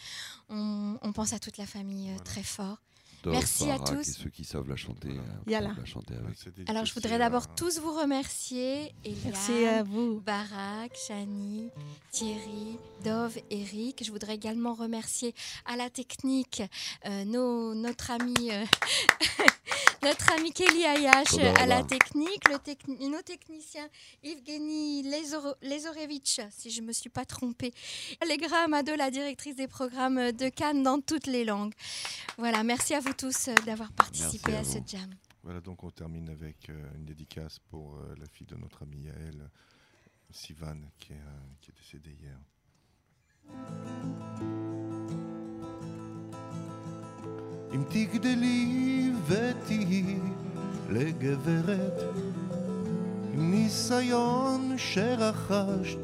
On, 0.51 0.97
on 1.01 1.13
pense 1.13 1.33
à 1.33 1.39
toute 1.39 1.57
la 1.59 1.67
famille 1.67 2.09
euh, 2.09 2.15
Voilà. 2.15 2.25
très 2.25 2.43
fort. 2.43 2.79
Dov, 3.23 3.33
Merci 3.33 3.65
à 3.71 3.79
Barak 3.79 3.87
tous. 3.87 4.09
Et 4.09 4.13
ceux 4.13 4.29
qui 4.29 4.45
savent 4.45 4.69
la 4.69 4.77
chanter, 4.77 5.09
Yalla. 5.47 5.69
peuvent 5.69 5.79
la 5.79 5.85
chanter 5.87 6.15
avec. 6.15 6.69
Alors, 6.69 6.85
je 6.85 6.93
voudrais 6.93 7.17
d'abord 7.19 7.45
à- 7.45 7.55
tous 7.57 7.79
vous 7.79 7.93
remercier. 7.99 8.93
Merci 9.25 9.65
à 9.65 9.83
vous. 9.83 10.21
Barak, 10.21 10.93
Chani, 11.09 11.71
Thierry, 12.11 12.77
Dove, 13.03 13.39
Eric. 13.51 14.05
Je 14.05 14.11
voudrais 14.13 14.35
également 14.35 14.75
remercier 14.75 15.35
à 15.65 15.77
la 15.77 15.89
technique 15.89 16.63
euh, 17.07 17.25
nos, 17.25 17.75
notre 17.75 18.11
ami, 18.11 18.35
euh, 18.51 18.63
notre 20.03 20.33
ami 20.33 20.53
Kelly 20.53 20.85
Ayash 20.85 21.35
à 21.59 21.67
la 21.67 21.83
technique, 21.83 22.49
le 22.49 22.57
techni- 22.57 23.09
nos 23.11 23.23
techniciens 23.23 23.89
Evgeny 24.23 25.03
Lezorevitch, 25.63 26.41
si 26.51 26.71
je 26.71 26.81
ne 26.83 26.87
me 26.89 26.93
suis 26.93 27.11
pas 27.11 27.25
trompée, 27.25 27.73
Allegra 28.21 28.59
Amado, 28.65 28.95
la 28.97 29.11
directrice 29.11 29.57
des 29.57 29.69
programmes 29.69 30.33
de 30.33 30.49
Cannes 30.49 30.83
dans 30.83 31.01
toutes 31.01 31.27
les 31.27 31.45
langues. 31.45 31.75
Voilà, 32.39 32.63
merci 32.63 32.95
à 32.95 33.01
vous 33.01 33.13
tous 33.13 33.49
euh, 33.49 33.55
d'avoir 33.67 33.93
participé 33.93 34.53
Merci 34.53 34.77
à 34.77 34.81
à, 34.81 34.83
ce 34.83 34.97
jam. 34.97 35.15
Voilà, 35.43 35.61
donc 35.61 35.83
on 35.85 35.91
termine 35.91 36.29
avec 36.31 36.69
euh, 36.71 36.91
une 36.97 37.05
dédicace 37.05 37.59
pour 37.71 37.95
euh, 37.97 38.15
la 38.19 38.27
fille 38.27 38.47
de 38.47 38.57
notre 38.57 38.83
ami 38.83 39.03
Yael, 39.05 39.51
Sivan, 40.31 40.79
qui 40.99 41.13
est, 41.13 41.17
qui 41.61 41.71
est 41.71 41.75
décédée 41.75 42.17
hier. 42.21 42.39
אם 47.75 47.83
תגדלי 47.89 49.13
ותהי 49.27 50.19
לגברת 50.91 52.03
עם 53.35 53.51
ניסיון 53.51 54.75
שרכשת 54.77 55.99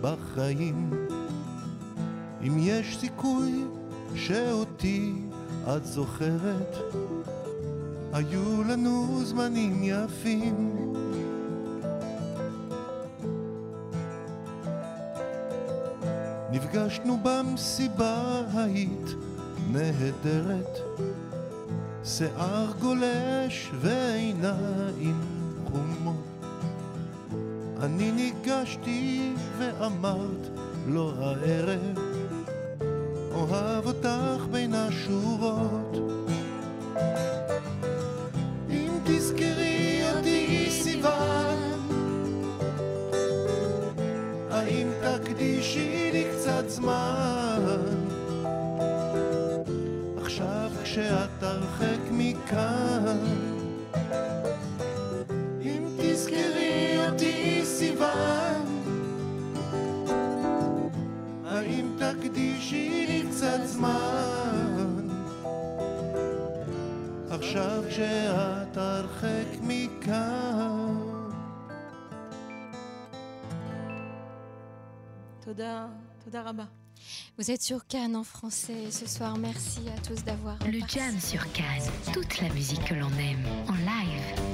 בחיים 0.00 0.90
אם 2.46 2.56
יש 2.58 2.98
סיכוי 2.98 3.64
שאותי 4.14 5.12
את 5.76 5.84
זוכרת 5.84 6.76
היו 8.12 8.62
לנו 8.64 9.20
זמנים 9.24 9.80
יפים. 9.82 10.76
נפגשנו 16.50 17.18
במסיבה 17.22 18.42
היית 18.54 19.14
נהדרת 19.72 20.78
שיער 22.16 22.72
גולש 22.80 23.70
ועיניים 23.80 25.20
חומות. 25.64 26.44
אני 27.82 28.12
ניגשתי 28.12 29.32
ואמרת 29.58 30.48
לא 30.86 31.12
הערב 31.18 31.98
אוהב 33.32 33.86
אותך 33.86 34.46
בין 34.50 34.74
השורות. 34.74 35.96
אם 38.70 38.92
תזכרי 39.04 40.00
אותי 40.16 40.66
סיוון 40.70 41.58
האם 44.50 44.88
תקדישי 45.02 46.10
לי 46.12 46.24
קצת 46.32 46.68
זמן? 46.68 47.60
עכשיו 50.16 50.70
כשאת 50.82 51.42
הרחק 51.42 51.99
מכאן 52.50 53.18
אם 55.62 55.88
תזכרי 55.98 56.96
אותי 57.08 57.64
סיוון 57.64 58.66
האם 61.44 61.96
תקדישי 61.98 63.06
לי 63.08 63.30
קצת 63.30 63.60
זמן? 63.64 65.08
עכשיו 67.30 67.82
כשאת 67.88 68.76
הרחק 68.76 69.46
מכאן. 69.62 70.94
תודה, 75.40 75.86
תודה 76.24 76.42
רבה. 76.42 76.79
Vous 77.38 77.50
êtes 77.50 77.62
sur 77.62 77.86
Cannes 77.86 78.16
en 78.16 78.24
français 78.24 78.84
et 78.88 78.90
ce 78.90 79.08
soir, 79.08 79.38
merci 79.38 79.80
à 79.96 80.00
tous 80.00 80.24
d'avoir 80.24 80.58
Le 80.66 80.80
jam 80.86 81.18
sur 81.18 81.40
Cannes, 81.52 81.90
toute 82.12 82.40
la 82.40 82.50
musique 82.50 82.84
que 82.84 82.94
l'on 82.94 83.08
aime, 83.18 83.44
en 83.68 83.74
live. 83.74 84.49